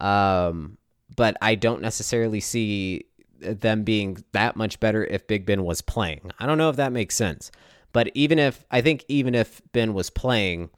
Um, 0.00 0.78
but 1.16 1.36
I 1.42 1.54
don't 1.56 1.82
necessarily 1.82 2.40
see 2.40 3.06
them 3.40 3.84
being 3.84 4.24
that 4.32 4.56
much 4.56 4.78
better 4.80 5.04
if 5.04 5.26
Big 5.26 5.46
Ben 5.46 5.64
was 5.64 5.80
playing. 5.80 6.30
I 6.38 6.46
don't 6.46 6.58
know 6.58 6.70
if 6.70 6.76
that 6.76 6.92
makes 6.92 7.16
sense. 7.16 7.50
But 7.92 8.10
even 8.14 8.38
if 8.38 8.64
I 8.70 8.80
think 8.80 9.04
even 9.08 9.34
if 9.34 9.60
Ben 9.72 9.94
was 9.94 10.10
playing, 10.10 10.70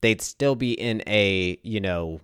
they'd 0.00 0.20
still 0.20 0.54
be 0.54 0.72
in 0.72 1.02
a, 1.06 1.58
you 1.62 1.80
know, 1.80 2.20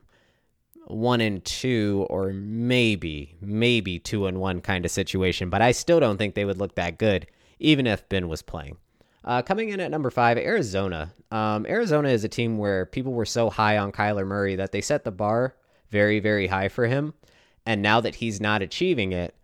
one 0.87 1.21
and 1.21 1.45
two 1.45 2.07
or 2.11 2.33
maybe 2.33 3.37
maybe 3.41 3.99
two 3.99 4.27
and 4.27 4.39
one 4.39 4.61
kind 4.61 4.85
of 4.85 4.91
situation 4.91 5.49
but 5.49 5.63
i 5.63 5.73
still 5.73 5.99
don't 5.99 6.19
think 6.19 6.35
they 6.35 6.45
would 6.45 6.59
look 6.59 6.75
that 6.75 6.99
good 6.99 7.27
even 7.59 7.87
if 7.87 8.07
ben 8.11 8.29
was 8.29 8.43
playing 8.43 8.77
uh, 9.25 9.43
coming 9.43 9.71
in 9.71 9.81
at 9.81 9.91
number 9.91 10.11
five 10.11 10.39
arizona 10.39 11.13
um, 11.31 11.67
arizona 11.67 12.09
is 12.09 12.25
a 12.25 12.29
team 12.29 12.59
where 12.59 12.87
people 12.87 13.13
were 13.13 13.25
so 13.25 13.51
high 13.51 13.79
on 13.79 13.93
kyler 13.93 14.27
murray 14.27 14.57
that 14.57 14.73
they 14.73 14.81
set 14.81 15.05
the 15.05 15.11
bar 15.11 15.55
very 15.91 16.21
very 16.21 16.47
high 16.47 16.69
for 16.69 16.87
him 16.87 17.15
and 17.67 17.83
now 17.83 18.01
that 18.01 18.17
he's 18.17 18.41
not 18.41 18.63
achieving 18.63 19.13
it 19.13 19.35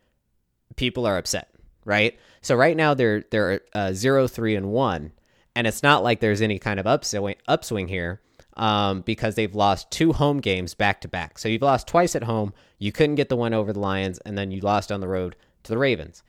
people 0.76 1.06
are 1.06 1.18
upset 1.18 1.52
right 1.84 2.18
so 2.42 2.54
right 2.54 2.76
now 2.76 2.94
they're 2.94 3.24
they're 3.30 3.60
uh, 3.74 3.92
zero 3.92 4.26
three 4.26 4.54
and 4.54 4.70
one 4.70 5.12
and 5.54 5.66
it's 5.66 5.82
not 5.82 6.02
like 6.02 6.20
there's 6.20 6.42
any 6.42 6.58
kind 6.58 6.78
of 6.78 6.86
upswing 6.86 7.36
upswing 7.48 7.88
here 7.88 8.20
um, 8.56 9.00
because 9.02 9.34
they've 9.34 9.54
lost 9.54 9.90
two 9.90 10.12
home 10.12 10.40
games 10.40 10.74
back 10.74 11.00
to 11.00 11.08
back. 11.08 11.38
So 11.38 11.48
you've 11.48 11.62
lost 11.62 11.86
twice 11.86 12.14
at 12.14 12.24
home. 12.24 12.52
You 12.78 12.92
couldn't 12.92 13.14
get 13.16 13.28
the 13.28 13.36
one 13.36 13.54
over 13.54 13.72
the 13.72 13.80
Lions, 13.80 14.18
and 14.20 14.36
then 14.36 14.50
you 14.50 14.60
lost 14.60 14.92
on 14.92 15.00
the 15.00 15.08
road 15.08 15.36
to 15.64 15.70
the 15.70 15.78
Ravens. 15.78 16.22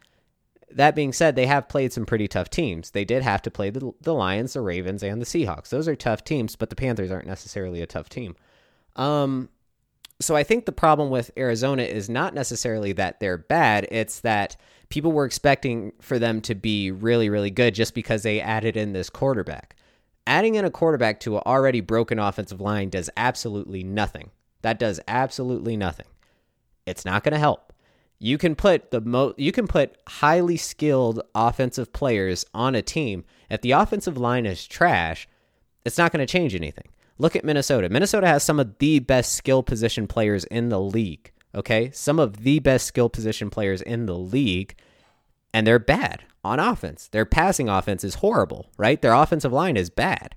That 0.75 0.95
being 0.95 1.13
said, 1.13 1.35
they 1.35 1.45
have 1.45 1.69
played 1.69 1.93
some 1.93 2.05
pretty 2.05 2.27
tough 2.27 2.49
teams. 2.49 2.91
They 2.91 3.05
did 3.05 3.23
have 3.23 3.41
to 3.43 3.51
play 3.51 3.69
the, 3.69 3.91
the 4.01 4.13
Lions, 4.13 4.53
the 4.53 4.61
Ravens, 4.61 5.03
and 5.03 5.21
the 5.21 5.25
Seahawks. 5.25 5.69
Those 5.69 5.87
are 5.87 5.95
tough 5.95 6.23
teams, 6.23 6.55
but 6.55 6.69
the 6.69 6.75
Panthers 6.75 7.11
aren't 7.11 7.27
necessarily 7.27 7.81
a 7.81 7.87
tough 7.87 8.09
team. 8.09 8.35
Um, 8.95 9.49
so 10.19 10.35
I 10.35 10.43
think 10.43 10.65
the 10.65 10.71
problem 10.71 11.09
with 11.09 11.31
Arizona 11.37 11.83
is 11.83 12.09
not 12.09 12.33
necessarily 12.33 12.93
that 12.93 13.19
they're 13.19 13.37
bad, 13.37 13.87
it's 13.91 14.19
that 14.21 14.55
people 14.89 15.11
were 15.11 15.25
expecting 15.25 15.93
for 15.99 16.19
them 16.19 16.41
to 16.41 16.53
be 16.53 16.91
really, 16.91 17.29
really 17.29 17.49
good 17.49 17.73
just 17.73 17.95
because 17.95 18.23
they 18.23 18.39
added 18.39 18.77
in 18.77 18.93
this 18.93 19.09
quarterback. 19.09 19.75
Adding 20.27 20.55
in 20.55 20.65
a 20.65 20.71
quarterback 20.71 21.19
to 21.21 21.37
an 21.37 21.43
already 21.45 21.81
broken 21.81 22.19
offensive 22.19 22.61
line 22.61 22.89
does 22.89 23.09
absolutely 23.17 23.83
nothing. 23.83 24.29
That 24.61 24.77
does 24.77 24.99
absolutely 25.07 25.75
nothing. 25.75 26.05
It's 26.85 27.05
not 27.05 27.23
going 27.23 27.33
to 27.33 27.39
help. 27.39 27.70
You 28.23 28.37
can 28.37 28.53
put 28.53 28.91
the 28.91 29.01
mo- 29.01 29.33
you 29.35 29.51
can 29.51 29.67
put 29.67 29.97
highly 30.07 30.55
skilled 30.55 31.23
offensive 31.33 31.91
players 31.91 32.45
on 32.53 32.75
a 32.75 32.83
team. 32.83 33.25
If 33.49 33.61
the 33.61 33.71
offensive 33.71 34.15
line 34.15 34.45
is 34.45 34.67
trash, 34.67 35.27
it's 35.85 35.97
not 35.97 36.11
going 36.11 36.25
to 36.25 36.31
change 36.31 36.53
anything. 36.53 36.89
Look 37.17 37.35
at 37.35 37.43
Minnesota. 37.43 37.89
Minnesota 37.89 38.27
has 38.27 38.43
some 38.43 38.59
of 38.59 38.77
the 38.77 38.99
best 38.99 39.33
skill 39.33 39.63
position 39.63 40.05
players 40.05 40.43
in 40.45 40.69
the 40.69 40.79
league. 40.79 41.31
Okay? 41.55 41.89
Some 41.95 42.19
of 42.19 42.43
the 42.43 42.59
best 42.59 42.85
skill 42.85 43.09
position 43.09 43.49
players 43.49 43.81
in 43.81 44.05
the 44.05 44.15
league, 44.15 44.75
and 45.51 45.65
they're 45.65 45.79
bad 45.79 46.23
on 46.43 46.59
offense. 46.59 47.07
Their 47.07 47.25
passing 47.25 47.69
offense 47.69 48.03
is 48.03 48.15
horrible, 48.15 48.69
right? 48.77 49.01
Their 49.01 49.13
offensive 49.13 49.51
line 49.51 49.77
is 49.77 49.89
bad. 49.89 50.35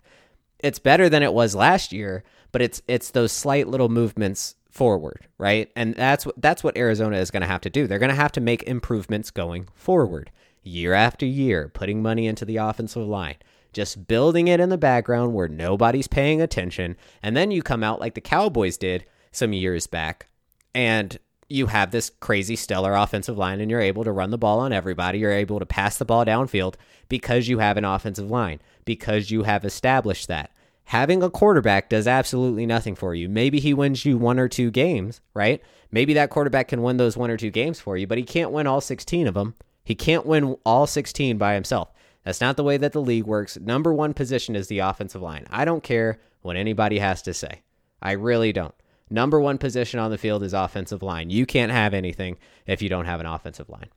It's 0.58 0.78
better 0.78 1.10
than 1.10 1.22
it 1.22 1.34
was 1.34 1.54
last 1.54 1.92
year, 1.92 2.24
but 2.50 2.62
it's 2.62 2.80
it's 2.88 3.10
those 3.10 3.30
slight 3.30 3.68
little 3.68 3.90
movements 3.90 4.54
forward, 4.74 5.28
right? 5.38 5.70
And 5.76 5.94
that's 5.94 6.26
what 6.26 6.34
that's 6.40 6.64
what 6.64 6.76
Arizona 6.76 7.18
is 7.18 7.30
going 7.30 7.42
to 7.42 7.46
have 7.46 7.60
to 7.62 7.70
do. 7.70 7.86
They're 7.86 8.00
going 8.00 8.10
to 8.10 8.16
have 8.16 8.32
to 8.32 8.40
make 8.40 8.64
improvements 8.64 9.30
going 9.30 9.68
forward, 9.74 10.30
year 10.64 10.92
after 10.92 11.24
year, 11.24 11.70
putting 11.72 12.02
money 12.02 12.26
into 12.26 12.44
the 12.44 12.56
offensive 12.56 13.06
line, 13.06 13.36
just 13.72 14.08
building 14.08 14.48
it 14.48 14.58
in 14.58 14.70
the 14.70 14.76
background 14.76 15.32
where 15.32 15.48
nobody's 15.48 16.08
paying 16.08 16.42
attention, 16.42 16.96
and 17.22 17.36
then 17.36 17.52
you 17.52 17.62
come 17.62 17.84
out 17.84 18.00
like 18.00 18.14
the 18.14 18.20
Cowboys 18.20 18.76
did 18.76 19.04
some 19.30 19.52
years 19.52 19.86
back 19.86 20.26
and 20.74 21.18
you 21.48 21.66
have 21.66 21.90
this 21.90 22.10
crazy 22.20 22.56
stellar 22.56 22.94
offensive 22.94 23.36
line 23.38 23.60
and 23.60 23.70
you're 23.70 23.80
able 23.80 24.02
to 24.02 24.12
run 24.12 24.30
the 24.30 24.38
ball 24.38 24.60
on 24.60 24.72
everybody. 24.72 25.18
You're 25.18 25.32
able 25.32 25.58
to 25.58 25.66
pass 25.66 25.98
the 25.98 26.04
ball 26.04 26.24
downfield 26.24 26.74
because 27.08 27.48
you 27.48 27.58
have 27.58 27.76
an 27.76 27.84
offensive 27.84 28.30
line, 28.30 28.60
because 28.84 29.30
you 29.30 29.42
have 29.42 29.64
established 29.64 30.28
that. 30.28 30.50
Having 30.86 31.22
a 31.22 31.30
quarterback 31.30 31.88
does 31.88 32.06
absolutely 32.06 32.66
nothing 32.66 32.94
for 32.94 33.14
you. 33.14 33.28
Maybe 33.28 33.58
he 33.58 33.72
wins 33.72 34.04
you 34.04 34.18
one 34.18 34.38
or 34.38 34.48
two 34.48 34.70
games, 34.70 35.20
right? 35.32 35.62
Maybe 35.90 36.14
that 36.14 36.30
quarterback 36.30 36.68
can 36.68 36.82
win 36.82 36.98
those 36.98 37.16
one 37.16 37.30
or 37.30 37.36
two 37.36 37.50
games 37.50 37.80
for 37.80 37.96
you, 37.96 38.06
but 38.06 38.18
he 38.18 38.24
can't 38.24 38.50
win 38.50 38.66
all 38.66 38.80
16 38.80 39.26
of 39.26 39.34
them. 39.34 39.54
He 39.84 39.94
can't 39.94 40.26
win 40.26 40.56
all 40.64 40.86
16 40.86 41.38
by 41.38 41.54
himself. 41.54 41.90
That's 42.24 42.40
not 42.40 42.56
the 42.56 42.64
way 42.64 42.76
that 42.76 42.92
the 42.92 43.02
league 43.02 43.26
works. 43.26 43.58
Number 43.58 43.92
one 43.92 44.14
position 44.14 44.56
is 44.56 44.68
the 44.68 44.78
offensive 44.80 45.22
line. 45.22 45.46
I 45.50 45.64
don't 45.64 45.82
care 45.82 46.18
what 46.42 46.56
anybody 46.56 46.98
has 46.98 47.22
to 47.22 47.34
say. 47.34 47.62
I 48.02 48.12
really 48.12 48.52
don't. 48.52 48.74
Number 49.10 49.40
one 49.40 49.58
position 49.58 50.00
on 50.00 50.10
the 50.10 50.18
field 50.18 50.42
is 50.42 50.54
offensive 50.54 51.02
line. 51.02 51.30
You 51.30 51.46
can't 51.46 51.72
have 51.72 51.94
anything 51.94 52.38
if 52.66 52.82
you 52.82 52.88
don't 52.88 53.04
have 53.04 53.20
an 53.20 53.26
offensive 53.26 53.68
line. 53.68 53.88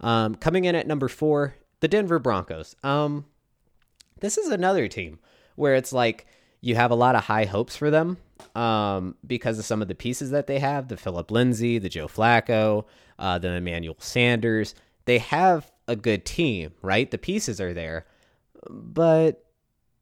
Um, 0.00 0.34
coming 0.34 0.64
in 0.64 0.74
at 0.74 0.86
number 0.86 1.08
four, 1.08 1.54
the 1.80 1.88
Denver 1.88 2.18
Broncos. 2.18 2.74
Um, 2.82 3.26
this 4.20 4.36
is 4.36 4.50
another 4.50 4.88
team 4.88 5.18
where 5.54 5.74
it's 5.74 5.92
like 5.92 6.26
you 6.66 6.74
have 6.74 6.90
a 6.90 6.96
lot 6.96 7.14
of 7.14 7.24
high 7.24 7.44
hopes 7.44 7.76
for 7.76 7.90
them 7.90 8.16
um, 8.56 9.14
because 9.24 9.58
of 9.58 9.64
some 9.64 9.80
of 9.80 9.88
the 9.88 9.94
pieces 9.94 10.30
that 10.30 10.48
they 10.48 10.58
have 10.58 10.88
the 10.88 10.96
Philip 10.96 11.30
Lindsay, 11.30 11.78
the 11.78 11.88
Joe 11.88 12.08
Flacco, 12.08 12.84
uh, 13.20 13.38
the 13.38 13.52
Emmanuel 13.52 13.96
Sanders. 14.00 14.74
They 15.04 15.18
have 15.18 15.70
a 15.86 15.94
good 15.94 16.24
team, 16.24 16.72
right? 16.82 17.08
The 17.08 17.18
pieces 17.18 17.60
are 17.60 17.72
there. 17.72 18.04
But, 18.68 19.44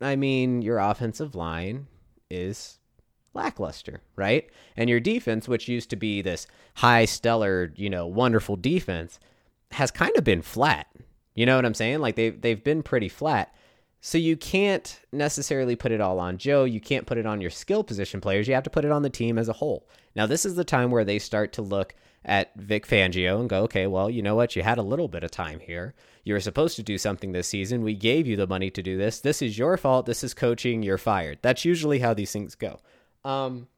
I 0.01 0.17
mean, 0.17 0.63
your 0.63 0.79
offensive 0.79 1.35
line 1.35 1.87
is 2.31 2.79
lackluster, 3.35 4.01
right? 4.17 4.49
And 4.75 4.89
your 4.89 5.01
defense, 5.01 5.47
which 5.47 5.69
used 5.69 5.91
to 5.91 5.97
be 5.97 6.23
this 6.23 6.47
high, 6.77 7.05
stellar, 7.05 7.75
you 7.77 7.91
know, 7.91 8.07
wonderful 8.07 8.57
defense, 8.57 9.21
has 9.73 9.91
kind 9.91 10.17
of 10.17 10.25
been 10.25 10.41
flat. 10.41 10.87
You 11.35 11.45
know 11.45 11.57
what 11.57 11.67
I'm 11.67 11.75
saying? 11.75 11.99
Like 11.99 12.15
they've 12.15 12.41
they've 12.41 12.63
been 12.63 12.83
pretty 12.83 13.09
flat. 13.09 13.55
So 14.07 14.19
you 14.19 14.37
can't 14.37 15.01
necessarily 15.13 15.77
put 15.77 15.91
it 15.91 16.03
all 16.03 16.21
on 16.21 16.37
Joe. 16.37 16.65
You 16.65 16.79
can't 16.79 17.07
put 17.07 17.17
it 17.17 17.25
on 17.25 17.41
your 17.41 17.49
skill 17.49 17.83
position 17.83 18.21
players. 18.21 18.47
You 18.47 18.53
have 18.53 18.65
to 18.65 18.71
put 18.71 18.85
it 18.85 18.91
on 18.91 19.01
the 19.01 19.09
team 19.09 19.39
as 19.39 19.49
a 19.49 19.55
whole. 19.55 19.89
Now, 20.15 20.27
this 20.27 20.45
is 20.45 20.57
the 20.57 20.63
time 20.63 20.91
where 20.91 21.07
they 21.07 21.19
start 21.19 21.55
to 21.55 21.63
look 21.63 21.95
at 22.23 22.55
Vic 22.55 22.87
Fangio 22.87 23.41
and 23.41 23.49
go, 23.49 23.63
okay, 23.63 23.87
well, 23.87 24.11
you 24.11 24.21
know 24.21 24.35
what? 24.35 24.55
You 24.57 24.63
had 24.63 24.77
a 24.77 24.83
little 24.83 25.09
bit 25.09 25.25
of 25.25 25.31
time 25.31 25.59
here. 25.59 25.95
You 26.23 26.35
were 26.35 26.41
supposed 26.41 26.77
to 26.77 26.83
do 26.83 26.99
something 26.99 27.33
this 27.33 27.49
season. 27.49 27.83
We 27.83 27.95
gave 27.95 28.27
you 28.27 28.37
the 28.37 28.47
money 28.47 28.69
to 28.73 28.83
do 28.83 28.99
this. 28.99 29.21
This 29.21 29.41
is 29.41 29.57
your 29.57 29.79
fault. 29.79 30.05
This 30.05 30.23
is 30.23 30.35
coaching. 30.35 30.83
You're 30.83 30.99
fired. 30.99 31.39
That's 31.41 31.65
usually 31.65 32.01
how 32.01 32.13
these 32.13 32.31
things 32.31 32.55
go. 32.55 32.81
Um, 33.25 33.69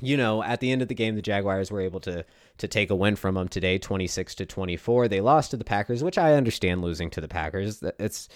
you 0.00 0.16
know, 0.16 0.42
at 0.42 0.60
the 0.60 0.72
end 0.72 0.80
of 0.80 0.88
the 0.88 0.94
game, 0.94 1.14
the 1.14 1.20
Jaguars 1.20 1.70
were 1.70 1.82
able 1.82 2.00
to 2.00 2.24
to 2.56 2.68
take 2.68 2.88
a 2.88 2.96
win 2.96 3.16
from 3.16 3.34
them 3.34 3.48
today, 3.48 3.76
twenty 3.76 4.06
six 4.06 4.34
to 4.36 4.46
twenty 4.46 4.78
four. 4.78 5.08
They 5.08 5.20
lost 5.20 5.50
to 5.50 5.58
the 5.58 5.64
Packers, 5.64 6.02
which 6.02 6.16
I 6.16 6.36
understand 6.36 6.80
losing 6.80 7.10
to 7.10 7.20
the 7.20 7.28
Packers. 7.28 7.82
It's 7.98 8.30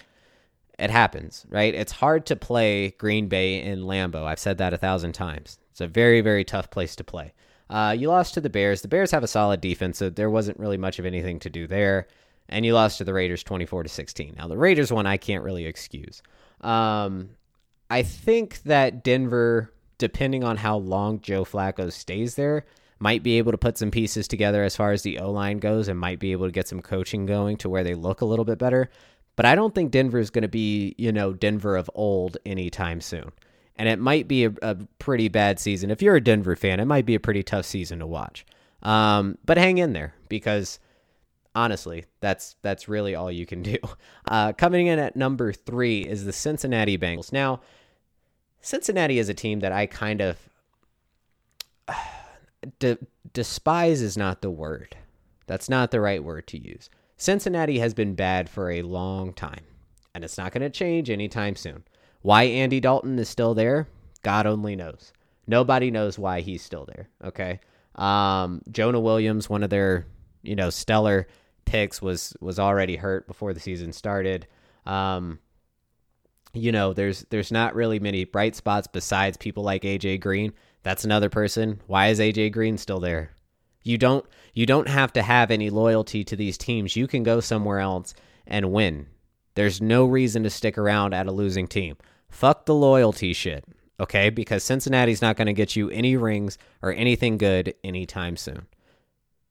it 0.79 0.91
happens, 0.91 1.47
right? 1.49 1.75
It's 1.75 1.93
hard 1.93 2.27
to 2.27 2.37
play 2.37 2.91
Green 2.93 3.29
Bay 3.29 3.63
in 3.63 3.83
Lambeau. 3.83 4.25
I've 4.25 4.39
said 4.39 4.59
that 4.59 4.75
a 4.75 4.79
thousand 4.79 5.13
times. 5.13 5.59
It's 5.71 5.81
a 5.81 5.87
very, 5.87 6.21
very 6.21 6.45
tough 6.45 6.71
place 6.71 6.97
to 6.97 7.05
play. 7.05 7.33
Uh, 7.71 7.95
you 7.97 8.09
lost 8.09 8.35
to 8.35 8.41
the 8.41 8.51
Bears. 8.51 8.83
The 8.83 8.89
Bears 8.89 9.11
have 9.11 9.23
a 9.23 9.29
solid 9.29 9.61
defense, 9.61 9.99
so 9.99 10.11
there 10.11 10.31
wasn't 10.31 10.59
really 10.59 10.77
much 10.77 10.99
of 10.99 11.07
anything 11.07 11.39
to 11.41 11.51
do 11.51 11.67
there. 11.67 12.09
And 12.49 12.67
you 12.67 12.75
lost 12.75 12.99
to 12.99 13.05
the 13.05 13.15
Raiders 13.15 13.43
24 13.43 13.85
to 13.85 13.89
16. 13.89 14.35
Now, 14.37 14.49
the 14.49 14.59
Raiders 14.59 14.93
one 14.93 15.07
I 15.07 15.17
can't 15.17 15.45
really 15.45 15.65
excuse. 15.65 16.23
Um, 16.61 17.31
I 17.91 18.03
think 18.03 18.63
that 18.65 19.03
Denver, 19.03 19.73
depending 19.99 20.45
on 20.45 20.57
how 20.57 20.77
long 20.77 21.21
Joe 21.21 21.45
Flacco 21.45 21.91
stays 21.91 22.35
there, 22.35 22.67
might 22.99 23.23
be 23.23 23.39
able 23.39 23.53
to 23.53 23.59
put 23.59 23.79
some 23.79 23.91
pieces 23.91 24.29
together 24.29 24.63
as 24.63 24.77
far 24.77 24.93
as 24.93 25.03
the 25.03 25.19
O 25.19 25.31
line 25.31 25.59
goes 25.59 25.89
and 25.89 25.99
might 25.99 26.19
be 26.19 26.33
able 26.33 26.47
to 26.47 26.53
get 26.53 26.69
some 26.69 26.81
coaching 26.81 27.27
going 27.27 27.57
to 27.59 27.69
where 27.69 27.85
they 27.85 27.95
look 27.95 28.21
a 28.21 28.25
little 28.25 28.45
bit 28.45 28.59
better. 28.59 28.91
But 29.37 29.47
I 29.47 29.55
don't 29.55 29.75
think 29.75 29.91
Denver 29.91 30.19
is 30.19 30.31
going 30.31 30.43
to 30.43 30.49
be, 30.49 30.95
you 30.99 31.13
know, 31.13 31.33
Denver 31.33 31.77
of 31.77 31.91
old 31.95 32.37
anytime 32.47 33.01
soon. 33.01 33.33
And 33.77 33.89
it 33.89 33.99
might 33.99 34.29
be 34.29 34.45
a, 34.45 34.53
a, 34.63 34.77
pretty 35.01 35.29
bad 35.29 35.59
season. 35.59 35.91
If 35.91 36.01
you're 36.01 36.15
a 36.15 36.21
Denver 36.21 36.55
fan, 36.55 36.79
it 36.79 36.85
might 36.85 37.07
be 37.07 37.17
a 37.17 37.21
pretty 37.21 37.43
tough 37.43 37.67
season 37.67 37.99
to 37.99 38.07
watch. 38.07 38.47
Um, 38.83 39.39
but 39.45 39.59
hang 39.59 39.79
in 39.79 39.93
there 39.93 40.15
because 40.29 40.79
honestly, 41.55 42.05
that's 42.21 42.57
that's 42.63 42.89
really 42.89 43.15
all 43.15 43.33
you 43.33 43.47
can 43.47 43.63
do. 43.65 43.79
Uh, 44.29 44.53
coming 44.53 44.87
in 44.87 44.99
at 44.99 45.17
number 45.17 45.53
three 45.53 46.03
is 46.03 46.25
the 46.25 46.33
Cincinnati 46.33 46.97
Bengals. 46.97 47.33
Now, 47.33 47.61
Cincinnati 48.61 49.19
is 49.19 49.29
a 49.29 49.35
team 49.35 49.61
that 49.61 49.73
I 49.73 49.87
kind 49.87 50.21
of 50.21 50.39
de- 52.79 52.99
despise 53.33 54.03
is 54.03 54.17
not 54.17 54.41
the 54.41 54.51
word. 54.51 54.97
That's 55.47 55.69
not 55.69 55.91
the 55.91 56.01
right 56.01 56.23
word 56.23 56.47
to 56.49 56.59
use. 56.59 56.89
Cincinnati 57.25 57.79
has 57.79 57.95
been 57.95 58.15
bad 58.15 58.51
for 58.51 58.71
a 58.71 58.83
long 58.83 59.33
time, 59.33 59.65
and 60.15 60.23
it's 60.23 60.37
not 60.37 60.53
going 60.53 60.61
to 60.61 60.69
change 60.69 61.09
anytime 61.09 61.57
soon. 61.57 61.83
Why 62.21 62.43
Andy 62.43 62.81
Dalton 62.81 63.19
is 63.19 63.31
still 63.31 63.55
there, 63.55 63.89
God 64.23 64.45
only 64.47 64.77
knows. 64.77 65.11
Nobody 65.47 65.91
knows 65.91 66.19
why 66.19 66.43
he's 66.43 66.61
still 66.63 66.85
there. 66.85 67.09
Okay. 67.25 67.61
Um, 67.95 68.61
Jonah 68.71 69.01
Williams, 69.01 69.49
one 69.49 69.63
of 69.63 69.71
their, 69.71 70.05
you 70.43 70.55
know, 70.55 70.69
stellar 70.69 71.27
picks, 71.65 72.03
was 72.03 72.37
was 72.43 72.59
already 72.59 72.97
hurt 72.97 73.27
before 73.27 73.55
the 73.55 73.61
season 73.61 73.95
started. 73.95 74.47
Um, 74.85 75.39
you 76.53 76.73
know, 76.73 76.93
there's 76.93 77.25
there's 77.31 77.51
not 77.51 77.75
really 77.75 78.01
many 78.01 78.25
bright 78.25 78.55
spots 78.55 78.87
besides 78.87 79.39
people 79.39 79.63
like 79.63 79.85
AJ 79.85 80.21
Green. 80.21 80.53
That's 80.83 81.07
another 81.07 81.31
person. 81.31 81.81
Why 81.87 82.09
is 82.09 82.19
AJ 82.19 82.53
Green 82.53 82.77
still 82.77 83.01
there? 83.01 83.31
You 83.85 83.99
don't 83.99 84.27
you 84.55 84.67
don't 84.67 84.89
have 84.89 85.13
to 85.13 85.23
have 85.23 85.51
any 85.51 85.71
loyalty 85.71 86.25
to 86.25 86.37
these 86.37 86.59
teams. 86.59 86.97
You 86.97 87.07
can 87.07 87.23
go 87.23 87.41
somewhere 87.41 87.79
else 87.79 88.15
and 88.47 88.73
win. 88.73 89.07
There's 89.55 89.81
no 89.81 90.05
reason 90.05 90.43
to 90.43 90.51
stick 90.51 90.77
around 90.77 91.15
at 91.15 91.27
a 91.27 91.33
losing 91.33 91.69
team. 91.69 91.97
Fuck 92.29 92.67
the 92.67 92.75
loyalty 92.75 93.33
shit, 93.33 93.65
okay? 94.01 94.31
Because 94.31 94.65
Cincinnati's 94.65 95.23
not 95.23 95.37
going 95.37 95.47
to 95.47 95.53
get 95.53 95.77
you 95.77 95.91
any 95.91 96.17
rings 96.17 96.59
or 96.83 96.93
anything 96.93 97.39
good 97.39 97.75
anytime 97.85 98.37
soon. 98.37 98.67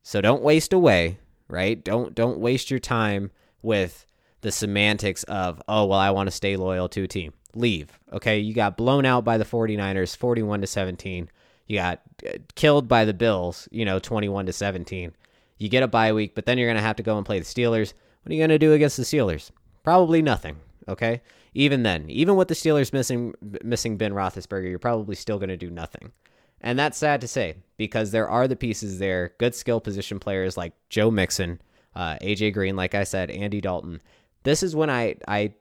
So 0.02 0.20
don't 0.20 0.44
waste 0.44 0.74
away, 0.74 1.20
right? 1.48 1.82
Don't 1.82 2.14
don't 2.14 2.40
waste 2.40 2.70
your 2.72 2.80
time 2.80 3.32
with 3.62 4.06
the 4.42 4.52
semantics 4.52 5.24
of, 5.24 5.62
"Oh, 5.68 5.86
well, 5.86 6.00
I 6.00 6.12
want 6.12 6.28
to 6.28 6.32
stay 6.32 6.58
loyal 6.58 6.90
to 6.90 7.04
a 7.04 7.08
team." 7.08 7.34
Leave. 7.56 8.00
Okay? 8.12 8.40
You 8.40 8.54
got 8.54 8.78
blown 8.78 9.06
out 9.06 9.24
by 9.24 9.38
the 9.38 9.46
49ers 9.46 10.18
41 10.18 10.62
to 10.62 10.68
17. 10.68 11.30
You 11.68 11.78
got 11.78 12.02
uh, 12.28 12.38
killed 12.56 12.88
by 12.88 13.06
the 13.06 13.14
Bills, 13.14 13.68
you 13.72 13.86
know, 13.86 14.00
21 14.00 14.46
to 14.48 14.54
17. 14.54 15.14
You 15.58 15.70
get 15.70 15.84
a 15.84 15.88
bye 15.88 16.14
week, 16.14 16.36
but 16.36 16.46
then 16.46 16.58
you're 16.58 16.68
going 16.68 16.78
to 16.78 16.82
have 16.82 16.98
to 16.98 17.04
go 17.04 17.18
and 17.18 17.26
play 17.26 17.40
the 17.40 17.46
Steelers. 17.46 17.94
What 18.24 18.32
are 18.32 18.34
you 18.34 18.40
going 18.40 18.50
to 18.50 18.60
do 18.60 18.74
against 18.74 18.98
the 18.98 19.04
Steelers? 19.04 19.52
Probably 19.84 20.22
nothing, 20.22 20.58
okay? 20.88 21.22
Even 21.54 21.84
then, 21.84 22.10
even 22.10 22.36
with 22.36 22.48
the 22.48 22.54
Steelers 22.56 22.92
missing 22.92 23.34
missing 23.64 23.98
Ben 23.98 24.14
Roethlisberger, 24.14 24.70
you're 24.70 24.80
probably 24.80 25.16
still 25.16 25.38
going 25.38 25.50
to 25.50 25.58
do 25.58 25.70
nothing. 25.70 26.12
And 26.62 26.80
that's 26.80 26.98
sad 26.98 27.22
to 27.22 27.28
say 27.28 27.58
because 27.78 28.12
there 28.12 28.30
are 28.30 28.48
the 28.48 28.56
pieces 28.56 28.98
there, 28.98 29.34
good 29.38 29.54
skill 29.54 29.82
position 29.82 30.20
players 30.20 30.58
like 30.58 30.74
Joe 30.90 31.12
Mixon, 31.12 31.62
uh, 31.96 32.16
AJ 32.22 32.54
Green, 32.54 32.76
like 32.76 32.96
I 32.96 33.04
said, 33.04 33.30
Andy 33.30 33.62
Dalton. 33.62 34.02
This 34.44 34.64
is 34.64 34.76
when 34.76 34.90
I 34.90 35.16
I 35.28 35.54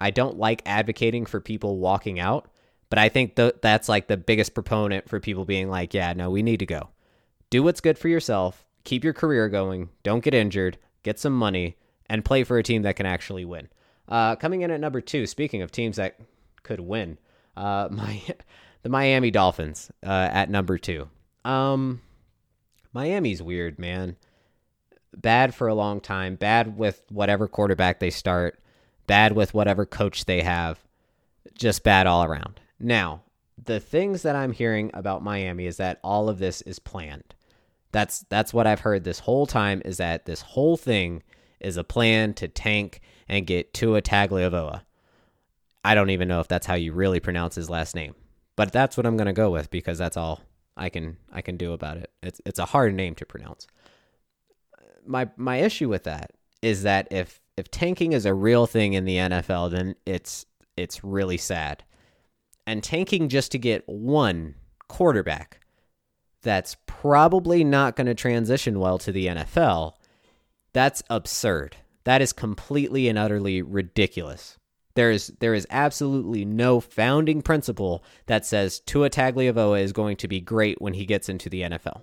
I 0.00 0.10
don't 0.10 0.38
like 0.38 0.62
advocating 0.66 1.26
for 1.26 1.40
people 1.40 1.78
walking 1.78 2.18
out 2.18 2.50
but 2.90 2.98
I 2.98 3.08
think 3.08 3.36
th- 3.36 3.56
that's 3.60 3.88
like 3.88 4.06
the 4.06 4.16
biggest 4.16 4.54
proponent 4.54 5.08
for 5.08 5.20
people 5.20 5.44
being 5.44 5.68
like, 5.68 5.94
yeah, 5.94 6.12
no, 6.12 6.30
we 6.30 6.42
need 6.42 6.58
to 6.60 6.66
go. 6.66 6.90
Do 7.50 7.62
what's 7.62 7.80
good 7.80 7.98
for 7.98 8.08
yourself, 8.08 8.64
keep 8.84 9.04
your 9.04 9.12
career 9.12 9.48
going, 9.48 9.88
don't 10.02 10.24
get 10.24 10.34
injured, 10.34 10.78
get 11.02 11.18
some 11.18 11.32
money, 11.32 11.76
and 12.08 12.24
play 12.24 12.44
for 12.44 12.58
a 12.58 12.62
team 12.62 12.82
that 12.82 12.96
can 12.96 13.06
actually 13.06 13.44
win. 13.44 13.68
Uh, 14.08 14.36
coming 14.36 14.62
in 14.62 14.70
at 14.70 14.80
number 14.80 15.00
two, 15.00 15.26
speaking 15.26 15.62
of 15.62 15.70
teams 15.70 15.96
that 15.96 16.18
could 16.62 16.80
win, 16.80 17.18
uh, 17.56 17.88
my 17.92 18.22
the 18.82 18.88
Miami 18.88 19.30
Dolphins 19.30 19.90
uh, 20.04 20.28
at 20.30 20.50
number 20.50 20.78
two. 20.78 21.08
Um, 21.44 22.00
Miami's 22.92 23.42
weird, 23.42 23.78
man. 23.78 24.16
Bad 25.16 25.54
for 25.54 25.68
a 25.68 25.74
long 25.74 26.00
time. 26.00 26.36
Bad 26.36 26.78
with 26.78 27.02
whatever 27.10 27.48
quarterback 27.48 27.98
they 27.98 28.10
start. 28.10 28.58
Bad 29.06 29.32
with 29.32 29.54
whatever 29.54 29.86
coach 29.86 30.26
they 30.26 30.42
have. 30.42 30.78
Just 31.54 31.82
bad 31.82 32.06
all 32.06 32.24
around. 32.24 32.60
Now, 32.80 33.22
the 33.62 33.80
things 33.80 34.22
that 34.22 34.36
I'm 34.36 34.52
hearing 34.52 34.90
about 34.94 35.22
Miami 35.22 35.66
is 35.66 35.78
that 35.78 35.98
all 36.02 36.28
of 36.28 36.38
this 36.38 36.62
is 36.62 36.78
planned. 36.78 37.34
That's 37.90 38.24
that's 38.28 38.52
what 38.52 38.66
I've 38.66 38.80
heard 38.80 39.04
this 39.04 39.20
whole 39.20 39.46
time 39.46 39.82
is 39.84 39.96
that 39.96 40.26
this 40.26 40.42
whole 40.42 40.76
thing 40.76 41.22
is 41.58 41.76
a 41.76 41.84
plan 41.84 42.34
to 42.34 42.46
tank 42.46 43.00
and 43.28 43.46
get 43.46 43.74
Tua 43.74 44.02
Tagovailoa. 44.02 44.82
I 45.84 45.94
don't 45.94 46.10
even 46.10 46.28
know 46.28 46.40
if 46.40 46.48
that's 46.48 46.66
how 46.66 46.74
you 46.74 46.92
really 46.92 47.20
pronounce 47.20 47.54
his 47.54 47.70
last 47.70 47.94
name, 47.94 48.14
but 48.56 48.72
that's 48.72 48.96
what 48.96 49.06
I'm 49.06 49.16
going 49.16 49.26
to 49.26 49.32
go 49.32 49.50
with 49.50 49.70
because 49.70 49.98
that's 49.98 50.16
all 50.16 50.42
I 50.76 50.88
can 50.90 51.16
I 51.32 51.40
can 51.40 51.56
do 51.56 51.72
about 51.72 51.96
it. 51.96 52.10
It's 52.22 52.40
it's 52.44 52.58
a 52.58 52.66
hard 52.66 52.94
name 52.94 53.14
to 53.16 53.26
pronounce. 53.26 53.66
My 55.06 55.28
my 55.36 55.56
issue 55.56 55.88
with 55.88 56.04
that 56.04 56.32
is 56.62 56.82
that 56.82 57.08
if 57.10 57.40
if 57.56 57.70
tanking 57.70 58.12
is 58.12 58.26
a 58.26 58.34
real 58.34 58.66
thing 58.66 58.92
in 58.92 59.04
the 59.04 59.16
NFL, 59.16 59.70
then 59.70 59.96
it's 60.04 60.44
it's 60.76 61.02
really 61.02 61.38
sad 61.38 61.82
and 62.68 62.84
tanking 62.84 63.30
just 63.30 63.50
to 63.50 63.58
get 63.58 63.82
one 63.88 64.54
quarterback 64.88 65.58
that's 66.42 66.76
probably 66.84 67.64
not 67.64 67.96
going 67.96 68.06
to 68.06 68.14
transition 68.14 68.78
well 68.78 68.98
to 68.98 69.10
the 69.10 69.26
NFL, 69.26 69.94
that's 70.74 71.02
absurd. 71.08 71.76
That 72.04 72.20
is 72.20 72.34
completely 72.34 73.08
and 73.08 73.18
utterly 73.18 73.62
ridiculous. 73.62 74.58
There 74.96 75.10
is 75.10 75.32
there 75.40 75.54
is 75.54 75.66
absolutely 75.70 76.44
no 76.44 76.78
founding 76.78 77.40
principle 77.40 78.04
that 78.26 78.44
says 78.44 78.80
Tua 78.80 79.08
Tagovailoa 79.08 79.80
is 79.80 79.94
going 79.94 80.18
to 80.18 80.28
be 80.28 80.40
great 80.40 80.78
when 80.78 80.92
he 80.92 81.06
gets 81.06 81.30
into 81.30 81.48
the 81.48 81.62
NFL. 81.62 82.02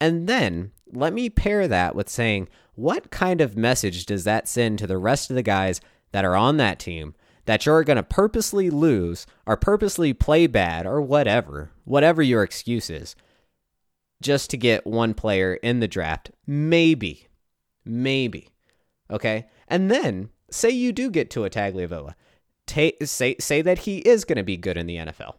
And 0.00 0.28
then 0.28 0.70
let 0.92 1.12
me 1.12 1.28
pair 1.28 1.66
that 1.66 1.96
with 1.96 2.08
saying 2.08 2.48
what 2.76 3.10
kind 3.10 3.40
of 3.40 3.56
message 3.56 4.06
does 4.06 4.22
that 4.22 4.46
send 4.46 4.78
to 4.78 4.86
the 4.86 4.98
rest 4.98 5.28
of 5.30 5.34
the 5.34 5.42
guys 5.42 5.80
that 6.12 6.24
are 6.24 6.36
on 6.36 6.56
that 6.58 6.78
team 6.78 7.16
that 7.46 7.66
you're 7.66 7.84
going 7.84 7.96
to 7.96 8.02
purposely 8.02 8.70
lose 8.70 9.26
or 9.46 9.56
purposely 9.56 10.12
play 10.12 10.46
bad 10.46 10.86
or 10.86 11.00
whatever, 11.00 11.70
whatever 11.84 12.22
your 12.22 12.42
excuse 12.42 12.90
is, 12.90 13.14
just 14.22 14.50
to 14.50 14.56
get 14.56 14.86
one 14.86 15.14
player 15.14 15.54
in 15.54 15.80
the 15.80 15.88
draft. 15.88 16.30
Maybe. 16.46 17.28
Maybe. 17.84 18.48
Okay? 19.10 19.46
And 19.68 19.90
then 19.90 20.30
say 20.50 20.70
you 20.70 20.92
do 20.92 21.10
get 21.10 21.30
to 21.30 21.44
a 21.44 21.50
Tagovailoa. 21.50 22.14
Ta- 22.66 23.04
say 23.04 23.36
say 23.38 23.60
that 23.60 23.80
he 23.80 23.98
is 23.98 24.24
going 24.24 24.38
to 24.38 24.42
be 24.42 24.56
good 24.56 24.78
in 24.78 24.86
the 24.86 24.96
NFL. 24.96 25.34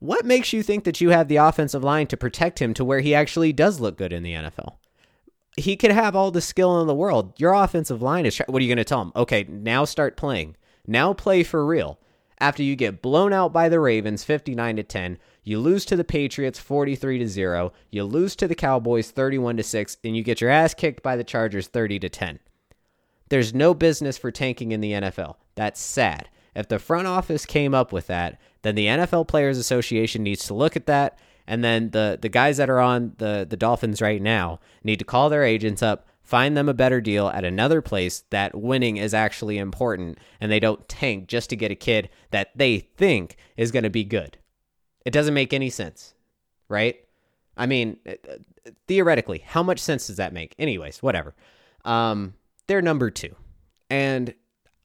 What 0.00 0.24
makes 0.24 0.52
you 0.52 0.62
think 0.62 0.84
that 0.84 1.00
you 1.00 1.10
have 1.10 1.28
the 1.28 1.36
offensive 1.36 1.84
line 1.84 2.06
to 2.08 2.16
protect 2.16 2.60
him 2.60 2.74
to 2.74 2.84
where 2.84 3.00
he 3.00 3.14
actually 3.14 3.52
does 3.52 3.80
look 3.80 3.96
good 3.96 4.12
in 4.12 4.22
the 4.22 4.32
NFL? 4.32 4.76
He 5.56 5.76
could 5.76 5.90
have 5.90 6.14
all 6.14 6.30
the 6.30 6.40
skill 6.40 6.80
in 6.80 6.86
the 6.86 6.94
world. 6.94 7.32
Your 7.36 7.52
offensive 7.52 8.00
line 8.00 8.26
is. 8.26 8.40
What 8.46 8.60
are 8.60 8.64
you 8.64 8.68
going 8.68 8.78
to 8.78 8.84
tell 8.84 9.02
him? 9.02 9.12
Okay, 9.16 9.44
now 9.48 9.84
start 9.84 10.16
playing. 10.16 10.56
Now 10.88 11.12
play 11.12 11.42
for 11.42 11.64
real. 11.64 12.00
After 12.40 12.62
you 12.62 12.76
get 12.76 13.02
blown 13.02 13.32
out 13.32 13.52
by 13.52 13.68
the 13.68 13.78
Ravens 13.78 14.24
59 14.24 14.76
to 14.76 14.82
10, 14.82 15.18
you 15.44 15.58
lose 15.58 15.84
to 15.84 15.96
the 15.96 16.04
Patriots 16.04 16.58
43 16.58 17.18
to 17.18 17.28
0, 17.28 17.72
you 17.90 18.04
lose 18.04 18.34
to 18.36 18.48
the 18.48 18.54
Cowboys 18.54 19.10
31 19.10 19.58
to 19.58 19.62
6, 19.62 19.96
and 20.02 20.16
you 20.16 20.22
get 20.22 20.40
your 20.40 20.50
ass 20.50 20.72
kicked 20.74 21.02
by 21.02 21.14
the 21.14 21.24
Chargers 21.24 21.66
30 21.66 21.98
to 22.00 22.08
10. 22.08 22.38
There's 23.28 23.52
no 23.52 23.74
business 23.74 24.16
for 24.16 24.30
tanking 24.30 24.72
in 24.72 24.80
the 24.80 24.92
NFL. 24.92 25.36
That's 25.56 25.80
sad. 25.80 26.28
If 26.54 26.68
the 26.68 26.78
front 26.78 27.06
office 27.06 27.44
came 27.44 27.74
up 27.74 27.92
with 27.92 28.06
that, 28.06 28.40
then 28.62 28.74
the 28.74 28.86
NFL 28.86 29.28
Players 29.28 29.58
Association 29.58 30.22
needs 30.22 30.46
to 30.46 30.54
look 30.54 30.74
at 30.74 30.86
that. 30.86 31.18
And 31.46 31.62
then 31.62 31.90
the, 31.90 32.18
the 32.20 32.28
guys 32.28 32.56
that 32.56 32.70
are 32.70 32.80
on 32.80 33.14
the, 33.18 33.46
the 33.48 33.56
Dolphins 33.56 34.00
right 34.00 34.20
now 34.20 34.60
need 34.82 34.98
to 34.98 35.04
call 35.04 35.28
their 35.28 35.44
agents 35.44 35.82
up, 35.82 36.06
find 36.28 36.58
them 36.58 36.68
a 36.68 36.74
better 36.74 37.00
deal 37.00 37.28
at 37.28 37.42
another 37.42 37.80
place 37.80 38.22
that 38.28 38.54
winning 38.54 38.98
is 38.98 39.14
actually 39.14 39.56
important 39.56 40.18
and 40.42 40.52
they 40.52 40.60
don't 40.60 40.86
tank 40.86 41.26
just 41.26 41.48
to 41.48 41.56
get 41.56 41.70
a 41.70 41.74
kid 41.74 42.10
that 42.32 42.50
they 42.54 42.80
think 42.80 43.38
is 43.56 43.72
going 43.72 43.82
to 43.82 43.88
be 43.88 44.04
good. 44.04 44.36
It 45.06 45.10
doesn't 45.10 45.32
make 45.32 45.54
any 45.54 45.70
sense, 45.70 46.12
right? 46.68 46.96
I 47.56 47.64
mean, 47.64 47.96
uh, 48.06 48.12
uh, 48.30 48.70
theoretically, 48.86 49.38
how 49.38 49.62
much 49.62 49.78
sense 49.78 50.08
does 50.08 50.18
that 50.18 50.34
make? 50.34 50.54
Anyways, 50.58 51.02
whatever. 51.02 51.34
Um, 51.86 52.34
they're 52.66 52.82
number 52.82 53.10
two. 53.10 53.34
And 53.88 54.34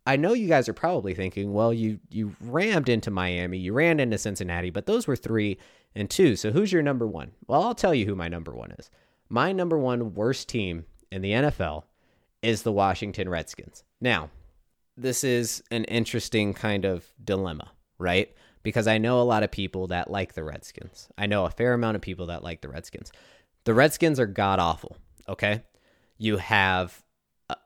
I 0.07 0.15
know 0.15 0.31
you 0.31 0.47
guys 0.47 0.69
are 0.69 0.73
probably 0.73 1.13
thinking, 1.13 1.51
well, 1.51 1.73
you 1.73 1.99
you 2.09 2.37
rammed 2.39 2.87
into 2.87 3.11
Miami, 3.11 3.57
you 3.57 3.73
ran 3.73 3.99
into 3.99 4.17
Cincinnati, 4.17 4.69
but 4.69 4.85
those 4.85 5.07
were 5.07 5.17
three 5.17 5.57
and 5.93 6.09
two. 6.09 6.37
So 6.37 6.51
who's 6.51 6.71
your 6.71 6.83
number 6.83 7.05
one? 7.05 7.33
Well, 7.47 7.63
I'll 7.63 7.75
tell 7.75 7.93
you 7.93 8.05
who 8.05 8.15
my 8.15 8.29
number 8.29 8.53
one 8.53 8.71
is. 8.71 8.89
My 9.27 9.51
number 9.51 9.77
one 9.77 10.13
worst 10.13 10.47
team 10.47 10.85
in 11.13 11.21
the 11.21 11.31
NFL 11.31 11.83
is 12.41 12.63
the 12.63 12.71
Washington 12.71 13.29
Redskins. 13.29 13.83
Now, 14.01 14.31
this 14.97 15.23
is 15.23 15.63
an 15.71 15.85
interesting 15.85 16.53
kind 16.53 16.85
of 16.85 17.05
dilemma, 17.23 17.71
right? 17.99 18.33
Because 18.63 18.87
I 18.87 18.97
know 18.97 19.21
a 19.21 19.23
lot 19.23 19.43
of 19.43 19.51
people 19.51 19.87
that 19.87 20.09
like 20.09 20.33
the 20.33 20.43
Redskins. 20.43 21.09
I 21.17 21.27
know 21.27 21.45
a 21.45 21.51
fair 21.51 21.73
amount 21.73 21.95
of 21.95 22.01
people 22.01 22.27
that 22.27 22.43
like 22.43 22.61
the 22.61 22.69
Redskins. 22.69 23.11
The 23.63 23.73
Redskins 23.73 24.19
are 24.19 24.25
god 24.25 24.59
awful, 24.59 24.97
okay? 25.29 25.63
You 26.17 26.37
have 26.37 27.03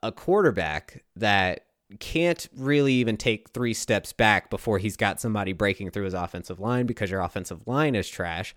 a 0.03 0.11
quarterback 0.11 1.03
that 1.15 1.65
can't 1.99 2.49
really 2.55 2.93
even 2.93 3.15
take 3.15 3.49
three 3.49 3.73
steps 3.73 4.11
back 4.11 4.49
before 4.49 4.77
he's 4.77 4.97
got 4.97 5.21
somebody 5.21 5.53
breaking 5.53 5.91
through 5.91 6.03
his 6.03 6.13
offensive 6.13 6.59
line 6.59 6.85
because 6.85 7.09
your 7.09 7.21
offensive 7.21 7.65
line 7.65 7.95
is 7.95 8.09
trash. 8.09 8.53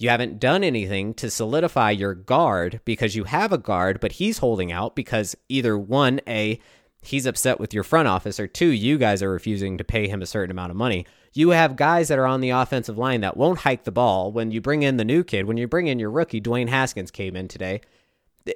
You 0.00 0.08
haven't 0.08 0.40
done 0.40 0.64
anything 0.64 1.12
to 1.14 1.28
solidify 1.28 1.90
your 1.90 2.14
guard 2.14 2.80
because 2.86 3.14
you 3.14 3.24
have 3.24 3.52
a 3.52 3.58
guard, 3.58 4.00
but 4.00 4.12
he's 4.12 4.38
holding 4.38 4.72
out 4.72 4.96
because 4.96 5.36
either 5.50 5.76
one, 5.76 6.22
A, 6.26 6.58
he's 7.02 7.26
upset 7.26 7.60
with 7.60 7.74
your 7.74 7.84
front 7.84 8.08
office, 8.08 8.40
or 8.40 8.46
two, 8.46 8.68
you 8.68 8.96
guys 8.96 9.22
are 9.22 9.30
refusing 9.30 9.76
to 9.76 9.84
pay 9.84 10.08
him 10.08 10.22
a 10.22 10.26
certain 10.26 10.50
amount 10.50 10.70
of 10.70 10.78
money. 10.78 11.04
You 11.34 11.50
have 11.50 11.76
guys 11.76 12.08
that 12.08 12.18
are 12.18 12.24
on 12.24 12.40
the 12.40 12.48
offensive 12.48 12.96
line 12.96 13.20
that 13.20 13.36
won't 13.36 13.58
hike 13.58 13.84
the 13.84 13.92
ball. 13.92 14.32
When 14.32 14.50
you 14.50 14.62
bring 14.62 14.82
in 14.82 14.96
the 14.96 15.04
new 15.04 15.22
kid, 15.22 15.44
when 15.44 15.58
you 15.58 15.68
bring 15.68 15.86
in 15.86 15.98
your 15.98 16.10
rookie, 16.10 16.40
Dwayne 16.40 16.70
Haskins 16.70 17.10
came 17.10 17.36
in 17.36 17.46
today. 17.46 17.82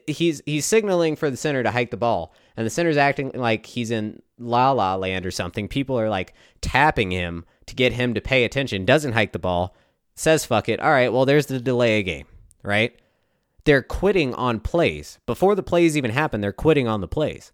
He's 0.07 0.41
he's 0.47 0.65
signaling 0.65 1.15
for 1.15 1.31
the 1.31 1.37
center 1.37 1.63
to 1.63 1.71
hike 1.71 1.91
the 1.91 1.99
ball, 1.99 2.33
and 2.57 2.65
the 2.65 2.71
center's 2.71 2.97
acting 2.97 3.33
like 3.35 3.67
he's 3.67 3.91
in 3.91 4.23
La 4.39 4.71
La 4.71 4.95
Land 4.95 5.27
or 5.27 5.31
something. 5.31 5.69
People 5.69 6.01
are 6.01 6.09
like 6.09 6.33
tapping 6.63 7.11
him 7.11 7.45
to 7.67 7.75
get 7.75 7.93
him 7.93 8.15
to 8.15 8.23
pay 8.23 8.45
attention. 8.45 8.87
Doesn't 8.87 9.13
hike 9.13 9.33
the 9.33 9.39
ball 9.39 9.77
says 10.15 10.45
fuck 10.45 10.69
it. 10.69 10.81
All 10.81 10.91
right, 10.91 11.13
well, 11.13 11.25
there's 11.25 11.47
the 11.47 11.61
delay 11.61 12.03
game, 12.03 12.27
right? 12.63 12.99
They're 13.65 13.83
quitting 13.83 14.35
on 14.35 14.61
plays. 14.61 15.19
Before 15.27 15.55
the 15.55 15.63
plays 15.63 15.97
even 15.97 16.11
happen, 16.11 16.41
they're 16.41 16.53
quitting 16.53 16.87
on 16.87 17.01
the 17.01 17.09
plays. 17.09 17.53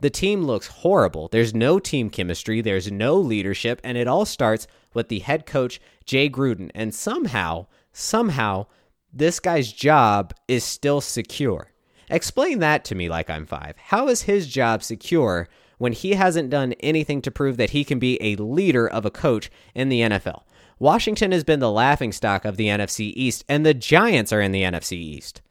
The 0.00 0.10
team 0.10 0.42
looks 0.42 0.66
horrible. 0.66 1.28
There's 1.28 1.54
no 1.54 1.78
team 1.78 2.10
chemistry, 2.10 2.60
there's 2.60 2.90
no 2.90 3.16
leadership, 3.16 3.80
and 3.82 3.96
it 3.96 4.06
all 4.06 4.26
starts 4.26 4.66
with 4.92 5.08
the 5.08 5.20
head 5.20 5.46
coach, 5.46 5.80
Jay 6.04 6.28
Gruden. 6.28 6.70
And 6.74 6.94
somehow, 6.94 7.66
somehow, 7.92 8.66
this 9.12 9.40
guy's 9.40 9.72
job 9.72 10.34
is 10.48 10.64
still 10.64 11.00
secure. 11.00 11.72
Explain 12.10 12.58
that 12.58 12.84
to 12.86 12.94
me 12.94 13.08
like 13.08 13.30
I'm 13.30 13.46
five. 13.46 13.76
How 13.76 14.08
is 14.08 14.22
his 14.22 14.46
job 14.46 14.82
secure 14.82 15.48
when 15.78 15.92
he 15.92 16.12
hasn't 16.12 16.50
done 16.50 16.74
anything 16.74 17.22
to 17.22 17.30
prove 17.30 17.56
that 17.56 17.70
he 17.70 17.84
can 17.84 17.98
be 17.98 18.18
a 18.20 18.36
leader 18.36 18.86
of 18.86 19.06
a 19.06 19.10
coach 19.10 19.50
in 19.74 19.88
the 19.88 20.00
NFL? 20.00 20.42
Washington 20.78 21.32
has 21.32 21.44
been 21.44 21.60
the 21.60 21.70
laughing 21.70 22.12
stock 22.12 22.44
of 22.44 22.56
the 22.56 22.66
NFC 22.66 23.12
East, 23.14 23.44
and 23.48 23.64
the 23.64 23.74
Giants 23.74 24.32
are 24.32 24.40
in 24.40 24.52
the 24.52 24.62
NFC 24.62 24.92
East. 24.92 25.42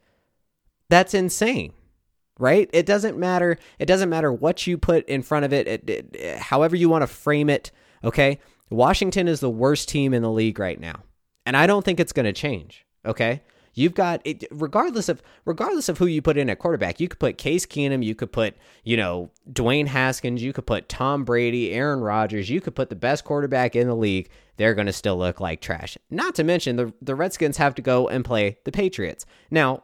That's 0.90 1.14
insane, 1.14 1.74
right? 2.38 2.70
It 2.74 2.86
doesn't 2.86 3.18
matter. 3.18 3.58
It 3.80 3.86
doesn't 3.86 4.10
matter 4.10 4.32
what 4.32 4.68
you 4.68 4.78
put 4.78 5.08
in 5.08 5.22
front 5.22 5.46
of 5.46 5.54
it, 5.54 5.68
it, 5.68 5.90
it 5.90 6.38
however 6.38 6.76
you 6.76 6.90
want 6.90 7.04
to 7.04 7.08
frame 7.08 7.50
it. 7.50 7.72
Okay, 8.04 8.40
Washington 8.70 9.28
is 9.28 9.40
the 9.40 9.50
worst 9.50 9.90
team 9.90 10.14
in 10.14 10.22
the 10.22 10.32
league 10.32 10.60
right 10.60 10.80
now, 10.80 11.04
and 11.46 11.56
I 11.56 11.68
don't 11.68 11.84
think 11.84 12.00
it's 12.00 12.14
going 12.14 12.26
to 12.26 12.34
change. 12.34 12.86
Okay, 13.06 13.42
You've 13.74 13.96
got 13.96 14.22
it, 14.24 14.46
regardless 14.52 15.10
of 15.10 15.22
regardless 15.46 15.90
of 15.90 15.98
who 15.98 16.06
you 16.06 16.22
put 16.22 16.38
in 16.38 16.50
at 16.50 16.60
quarterback. 16.60 17.00
You 17.00 17.08
could 17.08 17.20
put 17.20 17.38
Case 17.38 17.66
Keenum, 17.66 18.04
you 18.04 18.16
could 18.16 18.32
put 18.32 18.56
you 18.84 18.96
know 18.96 19.32
Dwayne 19.52 19.88
Haskins, 19.88 20.44
you 20.44 20.54
could 20.54 20.66
put 20.66 20.90
Tom 20.90 21.24
Brady, 21.24 21.72
Aaron 21.72 22.02
Rodgers. 22.02 22.50
You 22.50 22.62
could 22.62 22.76
put 22.76 22.90
the 22.90 22.96
best 22.96 23.24
quarterback 23.24 23.76
in 23.76 23.88
the 23.88 23.96
league. 23.96 24.30
They're 24.58 24.76
going 24.76 24.88
to 24.88 24.94
still 24.94 25.18
look 25.18 25.40
like 25.40 25.60
trash. 25.60 25.98
Not 26.10 26.36
to 26.36 26.44
mention 26.44 26.76
the 26.76 26.94
the 27.02 27.16
Redskins 27.16 27.58
have 27.58 27.76
to 27.76 27.82
go 27.82 28.08
and 28.08 28.24
play 28.24 28.60
the 28.64 28.72
Patriots. 28.72 29.26
Now, 29.50 29.84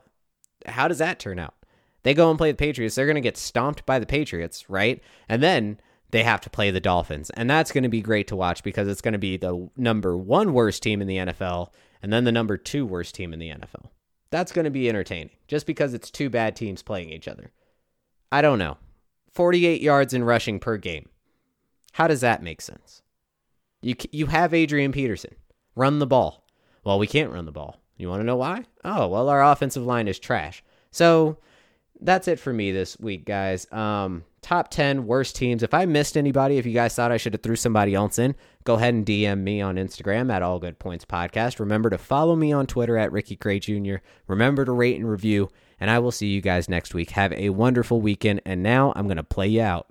how 0.66 0.88
does 0.88 1.00
that 1.00 1.20
turn 1.20 1.40
out? 1.40 1.56
They 2.04 2.14
go 2.14 2.30
and 2.30 2.38
play 2.38 2.52
the 2.52 2.58
Patriots. 2.58 2.96
They're 2.96 3.06
going 3.06 3.16
to 3.16 3.22
get 3.22 3.38
stomped 3.38 3.86
by 3.86 4.00
the 4.00 4.06
Patriots, 4.06 4.70
right? 4.70 5.02
And 5.28 5.44
then 5.44 5.80
they 6.12 6.24
have 6.24 6.42
to 6.42 6.50
play 6.50 6.72
the 6.72 6.80
Dolphins. 6.80 7.30
And 7.32 7.50
that's 7.50 7.72
going 7.72 7.84
to 7.84 7.90
be 7.90 8.02
great 8.02 8.28
to 8.28 8.36
watch 8.36 8.64
because 8.64 8.88
it's 8.88 9.02
going 9.02 9.14
to 9.14 9.20
be 9.20 9.38
the 9.38 9.70
number 9.76 10.18
one 10.18 10.54
worst 10.54 10.82
team 10.82 11.02
in 11.02 11.08
the 11.08 11.18
NFL 11.18 11.70
and 12.02 12.12
then 12.12 12.24
the 12.24 12.32
number 12.32 12.58
two 12.58 12.86
worst 12.86 13.16
team 13.16 13.34
in 13.34 13.40
the 13.40 13.50
NFL. 13.50 13.90
That's 14.32 14.52
going 14.52 14.66
to 14.66 14.72
be 14.72 14.88
entertaining 14.88 15.32
just 15.48 15.66
because 15.66 15.94
it's 15.94 16.12
two 16.12 16.30
bad 16.30 16.56
teams 16.56 16.84
playing 16.84 17.10
each 17.10 17.28
other. 17.28 17.52
I 18.32 18.42
don't 18.42 18.60
know. 18.60 18.78
48 19.34 19.82
yards 19.82 20.14
in 20.14 20.24
rushing 20.24 20.60
per 20.60 20.78
game. 20.78 21.10
How 21.94 22.08
does 22.08 22.22
that 22.22 22.44
make 22.44 22.62
sense? 22.62 23.02
You, 23.82 23.96
you 24.12 24.28
have 24.28 24.54
Adrian 24.54 24.92
Peterson. 24.92 25.36
Run 25.76 26.00
the 26.00 26.08
ball. 26.08 26.46
Well, 26.84 27.00
we 27.00 27.08
can't 27.08 27.32
run 27.32 27.46
the 27.46 27.52
ball. 27.52 27.78
You 27.98 28.10
want 28.10 28.22
to 28.22 28.26
know 28.26 28.36
why? 28.36 28.66
Oh, 28.84 29.08
well, 29.08 29.30
our 29.30 29.44
offensive 29.44 29.86
line 29.86 30.08
is 30.08 30.20
trash. 30.20 30.64
So 30.92 31.38
that's 32.00 32.28
it 32.28 32.40
for 32.40 32.54
me 32.54 32.72
this 32.72 33.00
week, 33.00 33.26
guys. 33.26 33.72
Um, 33.72 34.24
top 34.42 34.70
10 34.70 35.06
worst 35.06 35.36
teams. 35.36 35.64
If 35.64 35.74
I 35.74 35.86
missed 35.86 36.18
anybody, 36.18 36.58
if 36.58 36.66
you 36.66 36.74
guys 36.74 36.96
thought 36.96 37.12
I 37.12 37.18
should 37.18 37.34
have 37.34 37.42
threw 37.42 37.56
somebody 37.56 37.94
else 37.94 38.20
in, 38.20 38.36
go 38.64 38.76
ahead 38.76 38.94
and 38.94 39.06
DM 39.06 39.40
me 39.40 39.62
on 39.62 39.76
Instagram 39.76 40.32
at 40.32 40.42
All 40.42 40.60
Good 40.60 40.80
Points 40.80 41.06
Podcast. 41.06 41.60
Remember 41.60 41.90
to 41.90 41.98
follow 41.98 42.36
me 42.36 42.52
on 42.52 42.68
Twitter 42.68 42.98
at 42.98 43.12
Ricky 43.12 43.36
Gray 43.36 43.60
Jr. 43.60 43.96
Remember 44.28 44.66
to 44.66 44.72
rate 44.72 44.98
and 44.98 45.10
review, 45.10 45.50
and 45.80 45.90
I 45.90 46.00
will 46.00 46.12
see 46.12 46.28
you 46.28 46.42
guys 46.42 46.70
next 46.70 46.94
week. 46.94 47.12
Have 47.12 47.34
a 47.34 47.50
wonderful 47.50 48.02
weekend. 48.02 48.42
And 48.46 48.64
now 48.64 48.94
I'm 48.96 49.08
going 49.08 49.18
to 49.18 49.24
play 49.24 49.48
you 49.48 49.62
out. 49.62 49.88